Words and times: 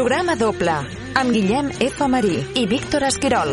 Programa 0.00 0.32
doble 0.32 0.72
amb 1.20 1.28
Guillem 1.28 1.66
F. 1.84 2.06
Marí 2.08 2.38
i 2.56 2.62
Víctor 2.64 3.04
Esquirol. 3.04 3.50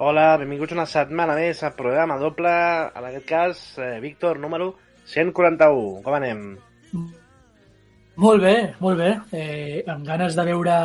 Hola, 0.00 0.24
benvinguts 0.40 0.72
una 0.72 0.86
setmana 0.88 1.34
més 1.36 1.60
al 1.68 1.74
programa 1.76 2.16
doble, 2.22 2.54
en 2.96 3.08
aquest 3.10 3.26
cas, 3.28 3.60
eh, 3.76 3.98
Víctor, 4.00 4.40
número 4.40 4.70
141. 5.04 6.00
Com 6.06 6.16
anem? 6.16 6.40
Molt 8.16 8.40
bé, 8.40 8.56
molt 8.80 9.04
bé. 9.04 9.10
Eh, 9.36 9.84
amb 9.84 10.08
ganes 10.08 10.32
de 10.38 10.46
veure 10.48 10.78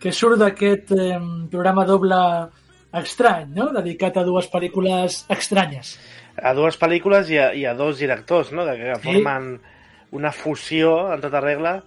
què 0.00 0.14
surt 0.16 0.40
d'aquest 0.40 0.96
eh, 0.96 1.20
programa 1.52 1.84
doble 1.84 2.22
estrany, 3.04 3.52
no? 3.52 3.68
dedicat 3.76 4.16
a 4.16 4.24
dues 4.24 4.48
pel·lícules 4.48 5.26
estranyes. 5.36 5.92
A 6.42 6.54
dues 6.56 6.78
pel·lícules 6.80 7.30
i 7.32 7.38
a, 7.38 7.50
i 7.54 7.66
a 7.68 7.74
dos 7.76 7.98
directors, 8.00 8.52
no? 8.56 8.64
que 8.66 8.98
formen 9.02 9.54
una 10.16 10.32
fusió 10.32 11.12
en 11.14 11.22
tota 11.22 11.42
regla, 11.44 11.78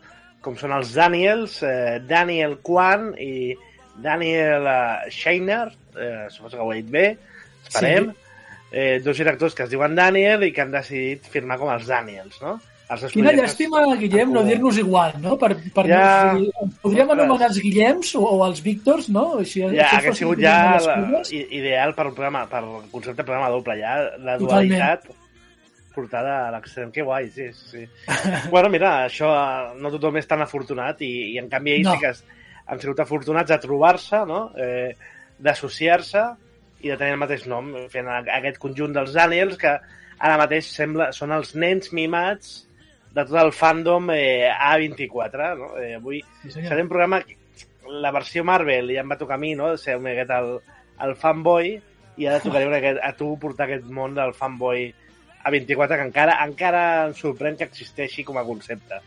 com 0.43 0.57
són 0.59 0.76
els 0.76 0.93
Daniels, 0.95 1.62
eh, 1.66 1.99
Daniel 2.07 2.57
Kwan 2.63 3.13
i 3.20 3.55
Daniel 4.03 4.66
uh, 4.67 5.09
Scheiner, 5.13 5.67
eh, 5.95 6.27
suposo 6.34 6.57
que 6.57 6.63
ho 6.63 6.71
he 6.73 6.81
dit 6.81 6.91
bé, 6.91 7.05
esperem, 7.67 8.09
sí. 8.09 8.70
eh, 8.71 8.99
dos 9.05 9.17
directors 9.21 9.55
que 9.55 9.67
es 9.67 9.71
diuen 9.71 9.95
Daniel 9.95 10.48
i 10.48 10.52
que 10.52 10.63
han 10.63 10.73
decidit 10.73 11.29
firmar 11.29 11.59
com 11.62 11.71
els 11.73 11.88
Daniels, 11.88 12.40
no? 12.41 12.57
Quina 13.14 13.32
llàstima, 13.32 13.82
Guillem, 13.98 14.34
no 14.36 14.44
dir-nos 14.44 14.78
igual, 14.82 15.16
no? 15.24 15.38
Per, 15.40 15.54
per 15.74 15.86
ja... 15.88 16.34
no, 16.36 16.68
podríem 16.84 17.14
anomenar 17.16 17.48
els 17.50 17.60
Guillems 17.64 18.12
o, 18.20 18.24
o 18.28 18.41
els 18.46 18.60
Víctors, 18.66 19.07
no? 19.13 19.24
Així, 19.40 19.63
ja, 19.71 19.88
hauria 19.96 20.13
sigut 20.18 20.41
ja 20.44 20.55
la, 20.84 20.98
ideal 21.32 21.96
per 21.96 22.10
un 22.10 22.18
programa, 22.18 22.44
per 22.52 22.62
un 22.68 22.90
concepte 22.91 23.22
de 23.22 23.27
programa 23.30 23.49
doble, 23.54 23.77
ja 23.80 23.96
la 24.20 24.35
dualitat 24.41 25.07
Totalment. 25.07 25.94
portada 25.96 26.35
a 26.44 26.52
l'extrem. 26.54 26.91
Que 26.94 27.05
guai, 27.07 27.32
sí, 27.32 27.48
sí. 27.55 27.85
bueno, 28.54 28.70
mira, 28.74 28.91
això 29.07 29.32
no 29.79 29.94
tothom 29.96 30.20
és 30.20 30.27
tan 30.29 30.44
afortunat 30.44 31.02
i, 31.07 31.13
i 31.32 31.40
en 31.41 31.48
canvi 31.54 31.77
ells 31.77 31.88
no. 31.88 31.96
sí 31.96 32.04
que 32.04 32.13
han 32.68 32.84
sigut 32.84 33.00
afortunats 33.04 33.55
a 33.55 33.62
trobar-se, 33.63 34.26
no? 34.27 34.44
eh, 34.60 34.91
d'associar-se 35.40 36.27
i 36.84 36.91
de 36.91 37.00
tenir 37.00 37.16
el 37.16 37.24
mateix 37.24 37.48
nom, 37.48 37.72
fent 37.91 38.12
aquest 38.12 38.60
conjunt 38.60 38.94
dels 38.96 39.16
Daniels 39.16 39.55
que 39.60 39.72
ara 40.20 40.38
mateix 40.40 40.68
sembla 40.76 41.10
són 41.16 41.32
els 41.35 41.55
nens 41.55 41.91
mimats 41.96 42.62
de 43.14 43.26
tot 43.26 43.38
el 43.40 43.52
fandom 43.54 44.10
eh, 44.14 44.50
A24. 44.50 45.50
No? 45.60 45.72
Eh, 45.80 45.96
avui 46.00 46.22
sí, 46.44 46.54
serà 46.56 46.82
un 46.82 46.92
programa... 46.92 47.24
La 47.94 48.14
versió 48.16 48.46
Marvel 48.48 48.94
ja 48.96 49.02
em 49.04 49.10
va 49.12 49.20
tocar 49.20 49.36
a 49.36 49.42
mi, 49.42 49.52
no?, 49.60 49.74
ser 49.78 49.98
un 50.00 50.08
aquest 50.08 50.32
el, 50.32 50.54
el 51.04 51.18
fanboy, 51.20 51.74
i 52.16 52.28
ara 52.30 52.40
tocaré 52.40 52.70
una, 52.70 52.80
a 52.80 53.12
tu 53.18 53.34
portar 53.41 53.68
aquest 53.68 53.90
món 53.91 54.16
del 54.16 54.32
fanboy 54.38 54.88
A24, 55.44 55.98
que 56.00 56.06
encara 56.08 56.38
encara 56.46 56.84
em 57.10 57.16
sorprèn 57.20 57.58
que 57.60 57.68
existeixi 57.68 58.24
com 58.24 58.40
a 58.40 58.46
concepte. 58.48 59.02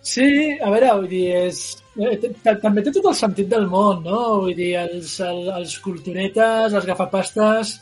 Sí, 0.00 0.56
a 0.56 0.70
veure, 0.72 0.94
vull 0.96 1.10
dir, 1.10 1.26
és... 1.50 1.60
Eh, 2.00 2.16
també 2.62 2.80
té 2.80 2.92
tot 2.94 3.10
el 3.10 3.18
sentit 3.18 3.50
del 3.52 3.66
món, 3.68 4.00
no? 4.06 4.20
Vull 4.46 4.56
dir, 4.56 4.72
els, 4.80 5.18
els, 5.26 5.50
els 5.58 5.76
culturetes, 5.84 6.72
els 6.72 6.88
gafapastes, 6.88 7.74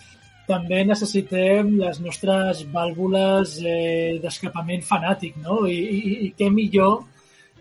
també 0.48 0.80
necessitem 0.88 1.74
les 1.82 2.00
nostres 2.00 2.64
vàlvules 2.72 3.58
eh, 3.60 4.16
d'escapament 4.22 4.82
fanàtic, 4.88 5.36
no? 5.44 5.60
I, 5.68 5.78
i, 5.78 6.16
I 6.26 6.32
què 6.38 6.50
millor 6.52 7.02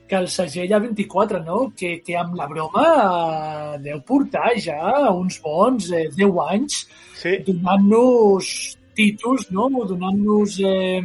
que 0.07 0.15
el 0.21 0.29
segell 0.31 0.71
A24, 0.77 1.43
no? 1.43 1.59
Que, 1.77 1.97
que 2.03 2.15
amb 2.15 2.37
la 2.39 2.47
broma 2.47 2.87
eh, 2.87 3.77
deu 3.85 4.01
portar 4.07 4.55
ja 4.63 4.79
uns 5.11 5.41
bons 5.43 5.91
eh, 5.91 6.07
10 6.15 6.43
anys 6.47 6.81
sí. 7.21 7.37
donant-nos 7.51 8.51
títols, 8.97 9.49
no? 9.51 9.69
Donant-nos... 9.93 10.59
Eh, 10.63 11.01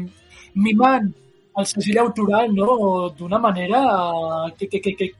mimant 0.55 1.13
el 1.59 1.67
segell 1.67 1.99
autoral 2.03 2.53
no? 2.55 3.11
d'una 3.17 3.39
manera 3.39 3.83
que, 4.59 4.69
que, 4.69 4.81
que, 4.81 4.95
que, 4.97 5.11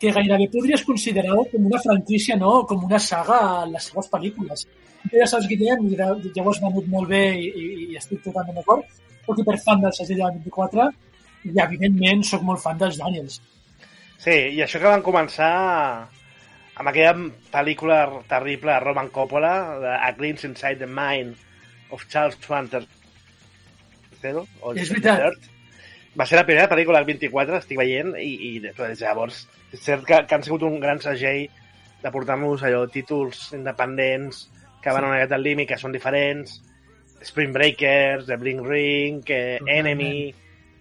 que 0.00 0.12
gairebé 0.12 0.48
podries 0.52 0.84
considerar 0.84 1.36
com 1.50 1.66
una 1.66 1.80
franquícia, 1.80 2.36
no? 2.36 2.64
com 2.66 2.84
una 2.84 2.98
saga 2.98 3.66
les 3.68 3.90
seves 3.90 4.10
pel·lícules. 4.12 4.66
Ja 5.10 5.26
saps, 5.26 5.48
Guillem, 5.50 5.86
ja, 5.96 6.10
ja 6.36 6.44
ho 6.44 6.50
has 6.52 6.60
venut 6.62 6.88
molt 6.92 7.10
bé 7.10 7.22
i, 7.34 7.48
i, 7.48 7.68
i 7.90 7.98
estic 7.98 8.22
totalment 8.24 8.58
d'acord, 8.60 8.86
soc 9.26 9.40
hiperfan 9.40 9.84
del 9.84 9.94
segell 9.96 10.22
de 10.22 10.30
24 10.44 10.88
i, 11.48 11.54
evidentment, 11.64 12.24
sóc 12.28 12.44
molt 12.46 12.62
fan 12.62 12.80
dels 12.80 13.00
Daniels. 13.00 13.40
Sí, 14.20 14.36
i 14.56 14.60
això 14.62 14.80
que 14.80 14.92
van 14.92 15.04
començar 15.04 15.52
amb 16.80 16.88
aquella 16.90 17.14
pel·lícula 17.52 18.00
terrible 18.28 18.74
de 18.74 18.82
Roman 18.84 19.08
Coppola, 19.14 19.54
de 19.80 19.94
A 19.96 20.10
Glimpse 20.18 20.48
Inside 20.48 20.84
the 20.84 20.90
Mind 20.90 21.40
of 21.90 22.04
Charles 22.12 22.36
Schwanter. 22.40 22.84
És 24.20 24.92
veritat 24.92 25.40
va 26.18 26.26
ser 26.26 26.40
la 26.40 26.46
primera 26.46 26.68
pel·lícula 26.70 27.00
del 27.00 27.08
24, 27.12 27.60
estic 27.62 27.78
veient, 27.78 28.14
i, 28.18 28.30
i 28.50 28.52
des 28.62 28.76
de 28.76 28.88
llavors 28.98 29.44
és 29.70 29.82
cert 29.84 30.06
que, 30.06 30.18
que 30.26 30.36
han 30.36 30.42
sigut 30.46 30.64
un 30.66 30.80
gran 30.82 30.98
segell 31.02 31.46
de 32.00 32.10
portar-nos 32.10 32.64
allò, 32.66 32.82
títols 32.90 33.50
independents 33.54 34.48
que 34.82 34.92
van 34.92 35.02
sí. 35.02 35.06
una 35.06 35.16
miqueta 35.16 35.36
al 35.38 35.46
límit, 35.46 35.68
que 35.70 35.80
són 35.80 35.94
diferents, 35.94 36.60
Spring 37.22 37.52
Breakers, 37.52 38.26
The 38.26 38.38
Bling 38.40 38.62
Ring, 38.66 39.24
eh, 39.28 39.58
Enemy... 39.66 40.14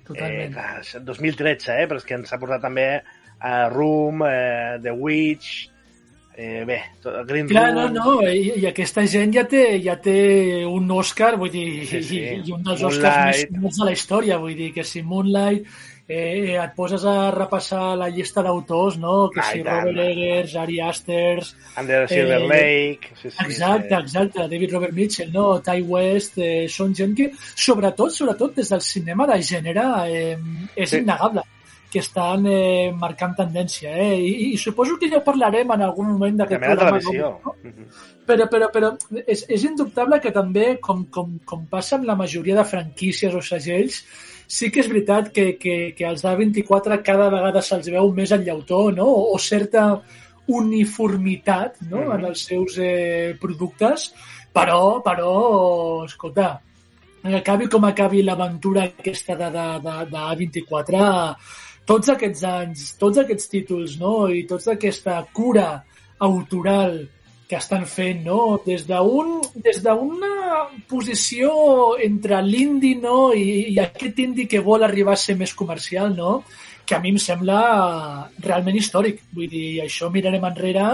Totalment. 0.09 0.55
Eh, 0.57 1.01
2013, 1.05 1.75
eh? 1.83 1.89
Però 1.89 1.99
és 2.01 2.07
que 2.07 2.15
ens 2.17 2.31
ha 2.33 2.39
portat 2.41 2.63
també 2.63 2.87
uh, 2.97 3.67
Room, 3.75 4.23
uh, 4.25 4.79
The 4.83 4.95
Witch... 4.95 5.67
Eh, 6.39 6.63
bé, 6.63 6.77
tot, 7.03 7.17
Green 7.27 7.49
Clar, 7.49 7.73
Room... 7.73 7.93
no, 7.97 8.13
no, 8.21 8.27
i, 8.31 8.53
i 8.61 8.65
aquesta 8.69 9.03
gent 9.11 9.33
ja 9.35 9.43
té, 9.49 9.63
ja 9.83 9.97
té 9.99 10.13
un 10.63 10.87
Oscar, 10.95 11.33
vull 11.41 11.51
dir, 11.51 11.65
Sí, 11.89 11.99
sí. 12.05 12.19
i, 12.21 12.37
i 12.47 12.53
un 12.55 12.63
dels 12.63 12.79
Moonlight. 12.85 13.03
Oscars 13.03 13.41
més, 13.57 13.79
de 13.81 13.87
la 13.89 13.95
història, 13.97 14.37
vull 14.39 14.55
dir, 14.55 14.69
que 14.77 14.85
si 14.87 15.01
Moonlight, 15.03 15.67
eh, 16.07 16.55
et 16.55 16.71
poses 16.77 17.03
a 17.05 17.17
repassar 17.35 17.97
la 17.99 18.07
llista 18.09 18.41
d'autors, 18.45 18.95
no? 19.03 19.17
Que 19.35 19.43
Ah, 19.43 19.49
si 19.51 19.65
tant. 19.67 19.83
Robert 19.89 19.99
Eggers, 20.05 20.55
Ari 20.63 20.79
Asters... 20.87 21.51
The 21.75 21.99
Silver 22.07 22.39
Eh, 22.39 22.47
Lake... 22.55 23.11
Sí, 23.19 23.27
sí, 23.35 23.35
Exacte, 23.49 23.91
sí. 23.91 23.99
exacte, 24.01 24.47
David 24.55 24.73
Robert 24.77 24.93
Mitchell, 24.95 25.31
no? 25.35 25.59
Ty 25.61 25.83
West, 25.91 26.39
eh, 26.39 26.65
són 26.71 26.95
gent 26.95 27.17
que, 27.19 27.31
sobretot, 27.53 28.15
sobretot 28.15 28.55
des 28.63 28.71
del 28.71 28.81
cinema 28.87 29.27
de 29.27 29.41
gènere, 29.43 29.85
eh, 30.07 30.37
és 30.75 30.89
Sí. 30.95 31.03
innegable 31.03 31.43
que 31.91 31.99
estan 32.03 32.45
eh, 32.45 32.91
marcant 32.95 33.33
tendència, 33.37 33.91
eh? 33.97 34.15
I, 34.21 34.53
i 34.53 34.57
suposo 34.61 34.97
que 35.01 35.09
ja 35.09 35.23
parlarem 35.25 35.71
en 35.73 35.83
algun 35.87 36.11
moment 36.13 36.37
d'aquest 36.43 36.61
programa. 36.61 36.99
televisió. 36.99 37.31
No? 37.43 37.55
Mhm. 37.63 37.89
Però, 38.29 38.45
però, 38.45 38.69
però 38.69 38.91
és, 39.25 39.45
és 39.49 39.63
indubtable 39.65 40.19
que 40.21 40.31
també, 40.31 40.75
com, 40.85 41.05
com, 41.09 41.39
com 41.45 41.65
passa 41.71 41.97
amb 41.97 42.05
la 42.05 42.15
majoria 42.15 42.59
de 42.59 42.67
franquícies 42.71 43.33
o 43.33 43.41
segells, 43.41 44.03
sí 44.45 44.69
que 44.69 44.83
és 44.83 44.89
veritat 44.89 45.31
que, 45.33 45.55
que, 45.61 45.77
que 45.97 46.05
als 46.05 46.21
d'A24 46.25 47.01
cada 47.05 47.29
vegada 47.33 47.61
se'ls 47.65 47.89
veu 47.89 48.13
més 48.13 48.33
el 48.37 48.45
llautó, 48.45 48.89
no? 48.93 49.09
O, 49.09 49.23
o 49.33 49.39
certa 49.41 49.89
uniformitat 50.49 51.81
no? 51.87 52.03
Mhm. 52.03 52.11
en 52.17 52.25
els 52.31 52.45
seus 52.51 52.77
eh, 52.81 53.35
productes, 53.41 54.11
però, 54.53 54.99
però, 55.05 56.05
escolta, 56.05 56.51
acabi 57.23 57.67
com 57.69 57.85
acabi 57.85 58.23
l'aventura 58.23 58.85
aquesta 58.89 59.35
de, 59.35 59.49
de, 59.53 59.67
de, 59.85 59.95
de 60.09 60.17
A24, 60.17 61.03
tots 61.89 62.11
aquests 62.13 62.43
anys, 62.45 62.89
tots 63.01 63.17
aquests 63.23 63.49
títols, 63.49 63.95
no? 64.01 64.27
I 64.29 64.43
tota 64.49 64.75
aquesta 64.75 65.15
cura 65.33 65.69
autoral 66.21 66.99
que 67.49 67.57
estan 67.57 67.87
fent, 67.89 68.21
no? 68.27 68.59
Des 68.65 68.83
d'un 68.85 69.39
des 69.57 69.79
d'una 69.81 70.67
posició 70.89 71.51
entre 72.05 72.41
l'indi, 72.45 72.93
no? 73.01 73.31
I, 73.33 73.73
I 73.73 73.79
aquest 73.81 74.21
indi 74.21 74.45
que 74.51 74.61
vol 74.61 74.85
arribar 74.85 75.15
a 75.17 75.21
ser 75.23 75.35
més 75.39 75.55
comercial, 75.57 76.13
no? 76.15 76.43
Que 76.85 76.97
a 76.97 77.01
mi 77.01 77.09
em 77.15 77.17
sembla 77.21 77.59
realment 78.45 78.77
històric. 78.77 79.23
Vull 79.33 79.49
dir, 79.49 79.81
això 79.81 80.11
mirarem 80.13 80.45
enrere 80.45 80.91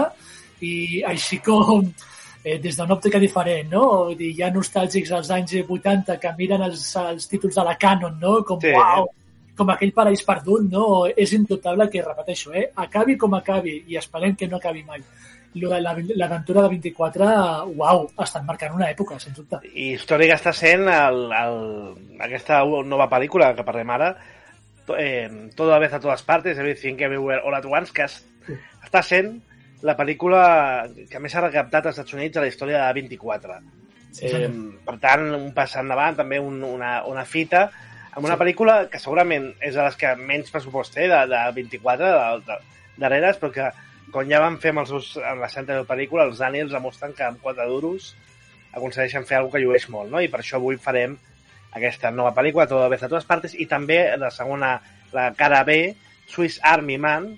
i 0.64 1.02
així 1.04 1.42
com 1.44 1.84
eh, 1.84 2.56
des 2.62 2.80
d'una 2.80 2.96
òptica 2.96 3.20
diferent, 3.20 3.68
no? 3.76 3.84
Vull 4.08 4.16
dir, 4.16 4.32
hi 4.32 4.42
ha 4.46 4.52
nostàlgics 4.54 5.12
als 5.12 5.28
anys 5.36 5.58
80 5.60 6.16
que 6.24 6.34
miren 6.40 6.64
els, 6.70 6.88
els 7.04 7.28
títols 7.28 7.60
de 7.60 7.68
la 7.68 7.76
Canon, 7.76 8.16
no? 8.22 8.38
Com, 8.48 8.64
Sí. 8.64 8.72
sí. 8.72 8.80
uau, 8.80 9.10
com 9.56 9.70
aquell 9.72 9.92
paraís 9.96 10.22
perdut, 10.26 10.66
no? 10.70 11.06
És 11.08 11.32
indubtable 11.32 11.88
que, 11.90 12.02
repeteixo, 12.04 12.52
eh? 12.52 12.68
acabi 12.76 13.16
com 13.16 13.34
acabi, 13.34 13.78
i 13.88 13.96
esperem 13.96 14.34
que 14.36 14.48
no 14.48 14.58
acabi 14.60 14.84
mai. 14.84 15.00
L'aventura 15.56 16.62
de 16.66 16.68
24, 16.68 17.26
uau, 17.80 18.02
estan 18.22 18.44
marcant 18.44 18.74
una 18.76 18.90
època, 18.92 19.16
sens 19.18 19.38
dubte. 19.38 19.62
I 19.72 19.94
històric 19.94 20.34
està 20.34 20.52
sent 20.52 20.84
el, 20.92 21.20
el, 21.32 21.56
aquesta 22.26 22.58
nova 22.84 23.06
pel·lícula 23.08 23.54
que 23.56 23.64
parlem 23.64 23.94
ara, 23.94 24.10
eh, 24.98 25.30
Toda 25.56 25.78
vez 25.80 25.92
a 25.96 26.00
todas 26.00 26.22
partes, 26.22 26.58
Everything 26.58 27.00
Everywhere 27.00 27.40
All 27.44 27.56
at 27.56 27.64
Once, 27.64 27.92
que 27.92 28.04
es, 28.04 28.20
està 28.84 29.02
sent 29.02 29.38
la 29.82 29.96
pel·lícula 29.96 30.86
que 31.10 31.18
més 31.20 31.34
ha 31.36 31.42
recaptat 31.46 31.86
als 31.88 31.96
Estats 31.98 32.14
Units 32.16 32.36
a 32.36 32.44
la 32.44 32.52
història 32.52 32.84
de 32.86 32.92
24. 33.00 33.58
Sí, 34.12 34.26
Eh, 34.26 34.30
senyor. 34.30 34.52
per 34.84 34.98
tant, 35.00 35.26
un 35.34 35.50
pas 35.52 35.74
endavant, 35.76 36.14
també 36.16 36.38
un, 36.40 36.62
una, 36.64 37.02
una 37.04 37.24
fita, 37.24 37.70
amb 38.16 38.24
una 38.24 38.38
pel·lícula 38.40 38.86
que 38.88 39.00
segurament 39.00 39.50
és 39.60 39.76
de 39.76 39.84
les 39.84 39.98
que 40.00 40.14
menys 40.16 40.52
pressupost 40.52 40.94
té, 40.96 41.04
de, 41.10 41.18
de 41.28 41.42
24, 41.58 42.06
de, 42.16 42.38
de, 42.48 42.56
darreres, 42.96 43.36
però 43.40 43.52
que 43.52 43.68
com 44.14 44.28
ja 44.30 44.40
van 44.40 44.56
fer 44.62 44.72
amb, 44.72 44.82
els 44.84 44.92
seus, 44.92 45.10
amb 45.20 45.44
la 45.44 45.50
seva 45.52 45.66
anterior 45.66 45.88
pel·lícula, 45.88 46.24
els 46.24 46.40
Daniels 46.40 46.72
demostren 46.72 47.12
que 47.16 47.26
amb 47.26 47.42
4 47.44 47.68
duros 47.68 48.14
aconsegueixen 48.72 49.26
fer 49.28 49.38
alguna 49.38 49.58
que 49.58 49.64
llueix 49.64 49.88
molt, 49.92 50.10
no? 50.12 50.22
I 50.24 50.30
per 50.32 50.40
això 50.40 50.56
avui 50.56 50.80
farem 50.80 51.18
aquesta 51.76 52.10
nova 52.10 52.32
pel·lícula, 52.36 52.68
Todo 52.70 52.84
a 52.84 52.92
vez 52.92 53.02
a 53.02 53.10
totes 53.10 53.28
partes, 53.28 53.54
i 53.54 53.66
també 53.68 53.98
la 54.16 54.30
segona, 54.32 54.78
la 55.12 55.30
cara 55.36 55.62
B, 55.68 55.94
Swiss 56.26 56.60
Army 56.64 56.96
Man, 56.96 57.34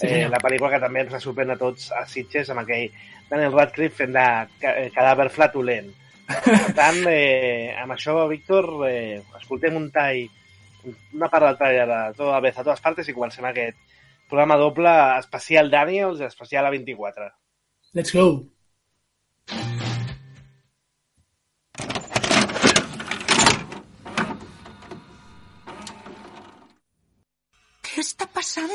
sí, 0.00 0.08
eh, 0.08 0.28
la 0.32 0.40
pel·lícula 0.40 0.72
que 0.72 0.80
també 0.80 1.04
ens 1.04 1.12
va 1.12 1.20
sorprendre 1.20 1.58
a 1.58 1.60
tots 1.60 1.90
a 1.92 2.06
Sitges 2.08 2.48
amb 2.50 2.64
aquell 2.64 2.88
Daniel 3.28 3.52
Radcliffe 3.52 4.00
fent 4.00 4.16
de 4.16 4.26
eh, 4.68 4.88
cadàver 4.96 5.28
flatulent. 5.32 5.92
Per 6.26 6.72
tant, 6.76 7.02
eh, 7.10 7.74
amb 7.78 7.94
això, 7.94 8.14
Víctor, 8.30 8.68
eh, 8.88 9.22
escoltem 9.40 9.76
un 9.76 9.90
tall, 9.94 10.22
una 11.14 11.28
part 11.28 11.46
del 11.46 11.58
tall 11.58 11.80
de 11.90 12.00
Todo 12.16 12.34
a 12.34 12.40
vez 12.40 12.56
a 12.56 12.64
totes 12.64 12.80
partes 12.80 13.08
i 13.08 13.14
comencem 13.16 13.44
aquest 13.48 13.76
programa 14.28 14.56
doble 14.56 14.92
especial 15.18 15.70
Daniels 15.70 16.20
i 16.20 16.24
especial 16.24 16.66
A24. 16.70 17.30
Let's 17.92 18.14
go. 18.14 18.46
¿Qué 27.82 28.00
está 28.00 28.26
pasando? 28.26 28.72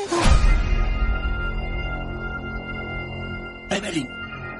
Evelyn, 3.70 4.08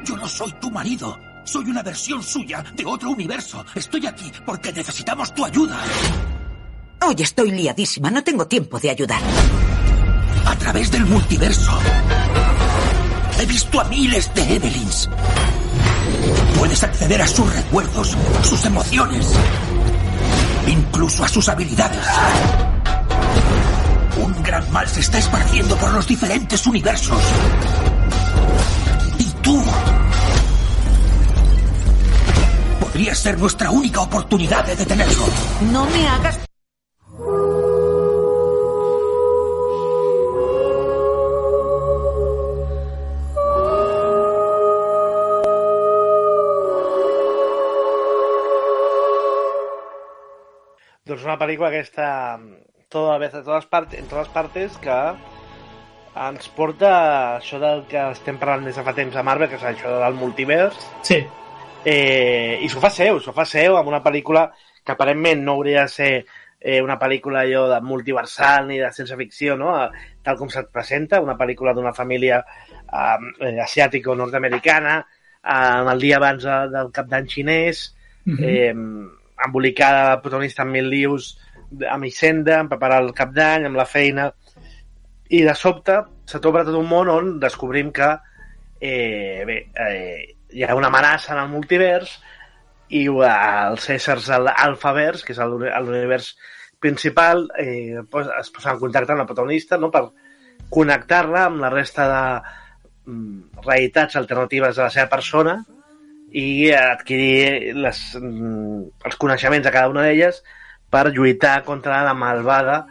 yo 0.04 0.16
no 0.16 0.26
soy 0.26 0.52
tu 0.60 0.70
marido. 0.70 1.27
Soy 1.50 1.64
una 1.64 1.82
versión 1.82 2.22
suya 2.22 2.62
de 2.74 2.84
otro 2.84 3.08
universo. 3.08 3.64
Estoy 3.74 4.06
aquí 4.06 4.30
porque 4.44 4.70
necesitamos 4.70 5.32
tu 5.32 5.46
ayuda. 5.46 5.78
Hoy 7.00 7.14
estoy 7.20 7.52
liadísima, 7.52 8.10
no 8.10 8.22
tengo 8.22 8.46
tiempo 8.46 8.78
de 8.78 8.90
ayudar. 8.90 9.22
A 10.44 10.54
través 10.56 10.90
del 10.90 11.06
multiverso. 11.06 11.72
He 13.40 13.46
visto 13.46 13.80
a 13.80 13.84
miles 13.84 14.30
de 14.34 14.56
Evelyns. 14.56 15.08
Puedes 16.58 16.82
acceder 16.82 17.22
a 17.22 17.26
sus 17.26 17.50
recuerdos, 17.50 18.14
sus 18.42 18.66
emociones, 18.66 19.32
incluso 20.66 21.24
a 21.24 21.28
sus 21.28 21.48
habilidades. 21.48 22.06
Un 24.18 24.42
gran 24.42 24.70
mal 24.70 24.86
se 24.86 25.00
está 25.00 25.16
esparciendo 25.16 25.78
por 25.78 25.94
los 25.94 26.06
diferentes 26.06 26.66
universos. 26.66 27.22
Y 29.18 29.24
tú 29.40 29.64
podrías 32.98 33.18
ser 33.18 33.38
nuestra 33.38 33.70
única 33.70 34.00
oportunidad 34.00 34.66
de 34.66 34.74
detenerlo. 34.74 35.24
No 35.70 35.86
me 35.86 36.08
hagas... 36.08 36.44
Doncs 51.06 51.22
una 51.22 51.38
pel·lícula 51.38 51.70
aquesta 51.70 52.40
toda 52.90 53.16
vez 53.22 53.30
a 53.32 53.44
totes 53.44 53.70
partes, 53.70 54.00
en 54.00 54.10
totes 54.10 54.26
partes 54.34 54.74
que 54.82 55.00
ens 56.18 56.50
porta 56.50 56.90
això 57.38 57.62
del 57.62 57.86
que 57.86 58.10
estem 58.10 58.42
parlant 58.42 58.66
des 58.66 58.74
de 58.74 58.82
fa 58.82 58.98
temps 58.98 59.14
a 59.14 59.22
Marvel, 59.22 59.46
que 59.46 59.62
és 59.62 59.70
això 59.70 60.00
del 60.02 60.18
multivers. 60.18 60.88
Sí. 61.06 61.22
Eh, 61.84 62.58
I 62.62 62.68
s'ho 62.68 62.80
fa 62.82 62.90
seu, 62.90 63.20
s'ho 63.22 63.32
fa 63.32 63.44
seu 63.46 63.76
amb 63.78 63.88
una 63.88 64.02
pel·lícula 64.04 64.48
que 64.84 64.92
aparentment 64.92 65.44
no 65.44 65.52
hauria 65.56 65.82
de 65.86 65.92
ser 65.92 66.10
eh, 66.60 66.80
una 66.82 66.98
pel·lícula 66.98 67.44
allò 67.44 67.66
de 67.70 67.80
multiversal 67.86 68.66
ni 68.68 68.78
de 68.80 68.90
ciència 68.92 69.16
ficció, 69.16 69.56
no? 69.56 69.76
tal 70.22 70.36
com 70.36 70.50
se't 70.50 70.72
presenta, 70.74 71.20
una 71.22 71.36
pel·lícula 71.38 71.72
d'una 71.76 71.94
família 71.94 72.40
eh, 72.42 73.60
asiàtico-nord-americana, 73.62 74.98
eh, 75.44 75.92
el 75.92 76.00
dia 76.02 76.16
abans 76.18 76.42
de, 76.44 76.58
del 76.74 76.90
cap 76.92 77.06
d'any 77.10 77.28
xinès, 77.30 77.94
Mhm. 78.28 78.44
eh, 78.44 78.74
embolicada 79.46 80.08
la 80.10 80.16
protagonista 80.20 80.60
amb 80.62 80.72
mil 80.74 80.90
lius, 80.90 81.38
amb 81.88 82.04
Hisenda, 82.04 82.58
amb 82.58 82.68
preparar 82.68 82.98
el 83.00 83.14
cap 83.16 83.30
d'any, 83.32 83.64
amb 83.64 83.78
la 83.78 83.86
feina, 83.86 84.26
i 85.30 85.40
de 85.46 85.54
sobte 85.54 85.94
se 86.28 86.40
t'obre 86.40 86.64
tot 86.66 86.76
un 86.76 86.88
món 86.90 87.08
on 87.08 87.30
descobrim 87.40 87.88
que 87.92 88.10
eh, 88.80 89.44
bé, 89.46 89.56
eh, 89.74 90.34
hi 90.50 90.64
ha 90.64 90.74
una 90.76 90.88
amenaça 90.92 91.34
en 91.34 91.42
el 91.42 91.50
multivers 91.52 92.18
i 92.88 93.04
eh, 93.06 93.32
els 93.68 93.88
éssers 93.94 94.30
al- 94.34 94.52
alfavers, 94.54 95.24
que 95.24 95.34
és 95.34 95.40
l'univers 95.42 96.32
principal, 96.80 97.48
eh, 97.58 97.98
es 97.98 98.50
posen 98.54 98.74
en 98.74 98.80
contacte 98.80 99.12
amb 99.12 99.24
la 99.24 99.26
protagonista 99.28 99.78
no? 99.78 99.90
per 99.90 100.06
connectar-la 100.70 101.46
amb 101.48 101.60
la 101.62 101.70
resta 101.72 102.06
de 102.12 102.22
mm, 103.10 103.64
realitats 103.64 104.16
alternatives 104.20 104.76
de 104.76 104.82
la 104.86 104.92
seva 104.94 105.08
persona 105.10 105.58
i 106.30 106.70
adquirir 106.76 107.74
les, 107.76 108.00
mm, 108.20 108.80
els 109.08 109.16
coneixements 109.20 109.64
de 109.64 109.72
cada 109.74 109.88
una 109.88 110.04
d'elles 110.06 110.42
per 110.88 111.08
lluitar 111.12 111.62
contra 111.64 112.02
la 112.04 112.14
malvada 112.14 112.82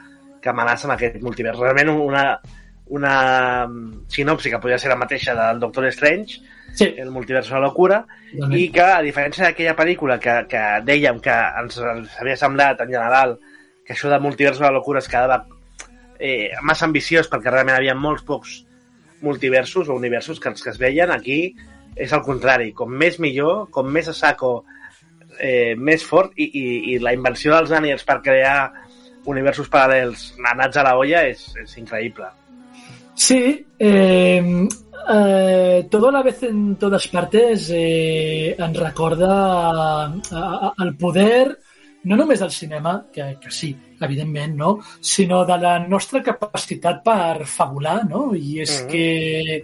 que 0.42 0.50
amenaça 0.50 0.88
amb 0.88 0.95
aquest 0.95 1.21
multivers. 1.21 1.57
Realment 1.60 1.89
una, 1.95 2.25
una 2.94 3.15
mm, 3.68 4.06
sinopsi 4.13 4.51
que 4.53 4.60
podria 4.62 4.77
ser 4.81 4.92
la 4.94 5.00
mateixa 5.00 5.36
del 5.38 5.60
Doctor 5.63 5.88
Strange, 5.94 6.42
Sí, 6.77 6.91
el 7.01 7.09
multivers 7.09 7.47
de 7.50 7.56
la 7.56 7.63
locura, 7.63 8.03
totalment. 8.06 8.59
i 8.59 8.68
que, 8.74 8.83
a 8.85 9.01
diferència 9.01 9.47
d'aquella 9.47 9.74
pel·lícula 9.77 10.19
que, 10.21 10.35
que 10.51 10.63
dèiem 10.85 11.21
que 11.25 11.38
ens, 11.62 11.79
ens 11.81 12.19
havia 12.21 12.38
semblat 12.38 12.83
en 12.85 12.91
general 12.91 13.38
que 13.88 13.95
això 13.95 14.12
de 14.12 14.19
multivers 14.21 14.59
de 14.59 14.68
la 14.68 14.75
locura 14.75 15.01
es 15.01 15.09
quedava 15.09 15.39
eh, 16.19 16.51
massa 16.62 16.85
ambiciós 16.85 17.31
perquè 17.31 17.50
realment 17.50 17.77
hi 17.77 17.81
havia 17.81 17.97
molts 17.97 18.25
pocs 18.27 18.59
multiversos 19.25 19.89
o 19.89 19.97
universos 19.97 20.39
que, 20.39 20.53
els 20.53 20.62
que 20.62 20.69
es 20.69 20.77
veien 20.77 21.09
aquí 21.12 21.56
és 21.97 22.13
el 22.13 22.21
contrari, 22.21 22.71
com 22.77 22.91
més 22.94 23.18
millor, 23.18 23.71
com 23.74 23.89
més 23.89 24.12
a 24.12 24.13
saco, 24.13 24.51
eh, 25.39 25.74
més 25.74 26.06
fort 26.06 26.38
i, 26.38 26.45
i, 26.45 26.65
i 26.94 27.00
la 27.01 27.15
invenció 27.18 27.56
dels 27.56 27.74
Daniels 27.74 28.06
per 28.06 28.21
crear 28.21 28.59
universos 29.25 29.69
paral·lels 29.74 30.29
anats 30.53 30.77
a 30.77 30.85
la 30.85 30.94
olla 31.00 31.25
és, 31.27 31.47
és 31.63 31.74
increïble. 31.81 32.29
Sí, 33.18 33.66
eh, 33.80 34.68
eh, 35.10 35.88
todo 35.90 36.10
a 36.10 36.12
la 36.12 36.22
vez 36.22 36.44
en 36.44 36.75
todas 36.75 37.08
partes 37.08 37.72
eh, 37.74 38.56
ens 38.58 38.78
recorda 38.78 39.31
a, 39.34 40.14
a, 40.31 40.74
el 40.86 40.96
poder 40.96 41.58
no 42.08 42.16
només 42.16 42.40
del 42.40 42.52
cinema, 42.54 42.94
que, 43.12 43.25
que 43.42 43.52
sí, 43.52 43.72
evidentment, 44.00 44.54
no? 44.56 44.69
sinó 45.02 45.42
de 45.50 45.58
la 45.58 45.80
nostra 45.80 46.22
capacitat 46.24 47.02
per 47.04 47.44
fabular, 47.50 48.04
no? 48.08 48.30
I 48.36 48.62
és 48.62 48.84
Mhm. 48.84 48.88
que 48.91 49.63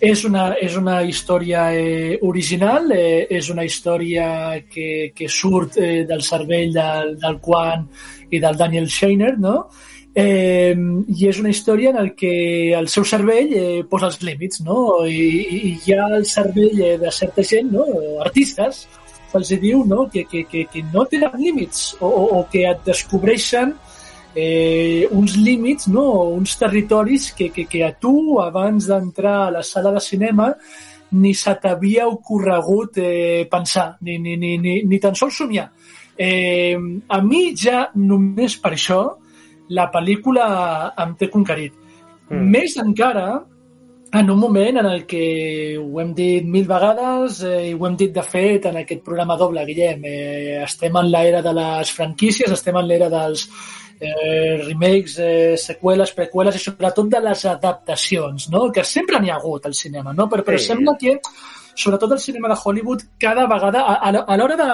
és 0.00 0.24
una, 0.24 0.54
és 0.54 0.76
una 0.76 1.02
història 1.02 1.66
eh, 1.74 2.18
original, 2.22 2.90
eh, 2.92 3.26
és 3.30 3.50
una 3.50 3.64
història 3.64 4.62
que, 4.70 5.12
que 5.14 5.28
surt 5.28 5.76
eh, 5.76 6.04
del 6.06 6.22
cervell 6.22 6.72
del, 6.72 7.16
del 7.18 7.38
Quan 7.40 7.88
i 8.30 8.40
del 8.40 8.56
Daniel 8.56 8.88
Scheiner, 8.88 9.38
no? 9.38 9.68
Eh, 10.14 10.74
I 11.08 11.28
és 11.30 11.38
una 11.40 11.48
història 11.48 11.90
en 11.90 11.98
el 12.02 12.10
que 12.14 12.32
el 12.76 12.88
seu 12.92 13.04
cervell 13.08 13.52
eh, 13.56 13.84
posa 13.88 14.10
els 14.10 14.20
límits, 14.20 14.60
no? 14.66 15.06
I, 15.08 15.22
i 15.70 15.70
hi 15.80 15.94
ha 15.96 16.08
el 16.18 16.26
cervell 16.28 16.82
eh, 16.84 16.98
de 17.00 17.12
certa 17.12 17.44
gent, 17.48 17.72
no? 17.72 17.86
artistes, 18.20 18.84
se'ls 19.32 19.54
diu 19.62 19.86
no? 19.88 20.04
que, 20.12 20.26
que, 20.28 20.44
que, 20.44 20.66
que 20.68 20.84
no 20.92 21.06
tenen 21.08 21.38
límits 21.40 21.94
o, 22.00 22.06
o, 22.08 22.24
o 22.40 22.44
que 22.52 22.66
et 22.68 22.84
descobreixen 22.84 23.72
eh, 24.36 25.08
uns 25.10 25.36
límits, 25.36 25.88
no? 25.88 26.04
uns 26.36 26.58
territoris 26.60 27.30
que, 27.32 27.48
que, 27.48 27.64
que 27.64 27.84
a 27.84 27.92
tu, 27.96 28.38
abans 28.44 28.88
d'entrar 28.92 29.46
a 29.46 29.50
la 29.56 29.62
sala 29.64 29.94
de 29.96 30.04
cinema, 30.04 30.52
ni 31.12 31.34
se 31.36 31.56
t'havia 31.60 32.06
ocorregut 32.08 33.00
eh, 33.00 33.48
pensar, 33.50 33.96
ni, 34.00 34.18
ni, 34.18 34.36
ni, 34.36 34.56
ni, 34.58 34.82
ni 34.88 35.00
tan 35.00 35.16
sols 35.16 35.40
somiar. 35.40 35.70
Eh, 36.16 36.76
a 37.08 37.20
mi 37.24 37.52
ja 37.56 37.86
només 37.96 38.58
per 38.60 38.74
això 38.76 39.02
la 39.78 39.88
pel·lícula 39.92 40.44
em 41.04 41.16
té 41.18 41.28
conquerit. 41.32 41.74
Mm. 42.28 42.46
Més 42.52 42.76
encara 42.80 43.26
en 44.12 44.28
un 44.28 44.38
moment 44.38 44.76
en 44.76 44.86
el 44.86 45.06
que 45.08 45.78
ho 45.80 46.00
hem 46.00 46.10
dit 46.14 46.44
mil 46.44 46.66
vegades 46.68 47.38
eh, 47.48 47.70
i 47.70 47.72
ho 47.72 47.86
hem 47.88 47.94
dit 47.96 48.12
de 48.12 48.24
fet 48.24 48.66
en 48.68 48.76
aquest 48.82 49.00
programa 49.04 49.38
doble, 49.40 49.64
Guillem, 49.64 50.04
eh, 50.04 50.58
estem 50.66 50.98
en 51.00 51.08
l'era 51.08 51.40
de 51.44 51.54
les 51.56 51.92
franquícies, 51.96 52.52
estem 52.52 52.76
en 52.76 52.90
l'era 52.90 53.08
dels 53.12 53.46
eh, 54.02 54.60
remakes, 54.66 55.16
eh, 55.18 55.54
seqüeles, 55.56 56.12
preqüeles 56.18 56.58
i 56.58 56.60
sobretot 56.60 57.08
de 57.08 57.22
les 57.24 57.46
adaptacions, 57.54 58.50
no? 58.52 58.66
que 58.74 58.84
sempre 58.84 59.20
n'hi 59.22 59.32
ha 59.32 59.38
hagut 59.40 59.70
al 59.70 59.78
cinema, 59.78 60.12
no? 60.12 60.28
però, 60.28 60.44
però 60.44 60.60
Sí. 60.60 60.66
sembla 60.74 60.96
que 61.00 61.16
sobretot 61.74 62.12
el 62.12 62.20
cinema 62.20 62.52
de 62.52 62.60
Hollywood 62.62 63.06
cada 63.18 63.46
vegada, 63.48 63.80
a, 63.80 64.10
a, 64.10 64.24
a 64.26 64.36
l'hora 64.36 64.56
de 64.60 64.68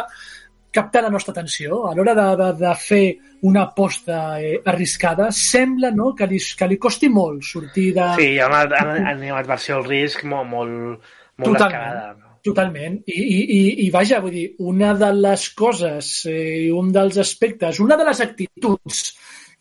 captar 0.79 1.05
la 1.05 1.13
nostra 1.13 1.35
atenció, 1.35 1.83
a 1.89 1.95
l'hora 1.97 2.15
de, 2.17 2.29
de, 2.41 2.53
de 2.63 2.77
fer 2.81 3.03
una 3.49 3.67
aposta 3.69 4.21
eh, 4.41 4.57
arriscada, 4.65 5.29
sembla 5.35 5.91
no, 5.95 6.13
que, 6.19 6.29
li, 6.31 6.39
que 6.39 6.71
li 6.71 6.79
costi 6.81 7.11
molt 7.13 7.45
sortir 7.47 7.91
de... 7.99 8.07
Sí, 8.19 8.31
hi 8.35 8.41
ha 8.43 8.49
una, 8.51 8.65
una, 8.69 9.13
una 9.19 9.45
versió 9.51 9.79
al 9.79 9.87
risc 9.87 10.25
molt, 10.29 10.49
molt, 10.51 11.13
molt 11.39 11.53
Totalment. 11.53 11.67
descarada. 11.67 12.17
no? 12.17 12.29
Totalment. 12.49 13.01
I, 13.11 13.19
i, 13.19 13.39
i, 13.59 13.61
I 13.87 13.89
vaja, 13.95 14.21
vull 14.25 14.35
dir, 14.35 14.47
una 14.71 14.93
de 14.99 15.11
les 15.17 15.49
coses, 15.59 16.13
eh, 16.31 16.71
un 16.75 16.93
dels 16.95 17.19
aspectes, 17.21 17.83
una 17.85 17.99
de 17.99 18.07
les 18.09 18.23
actituds 18.25 19.03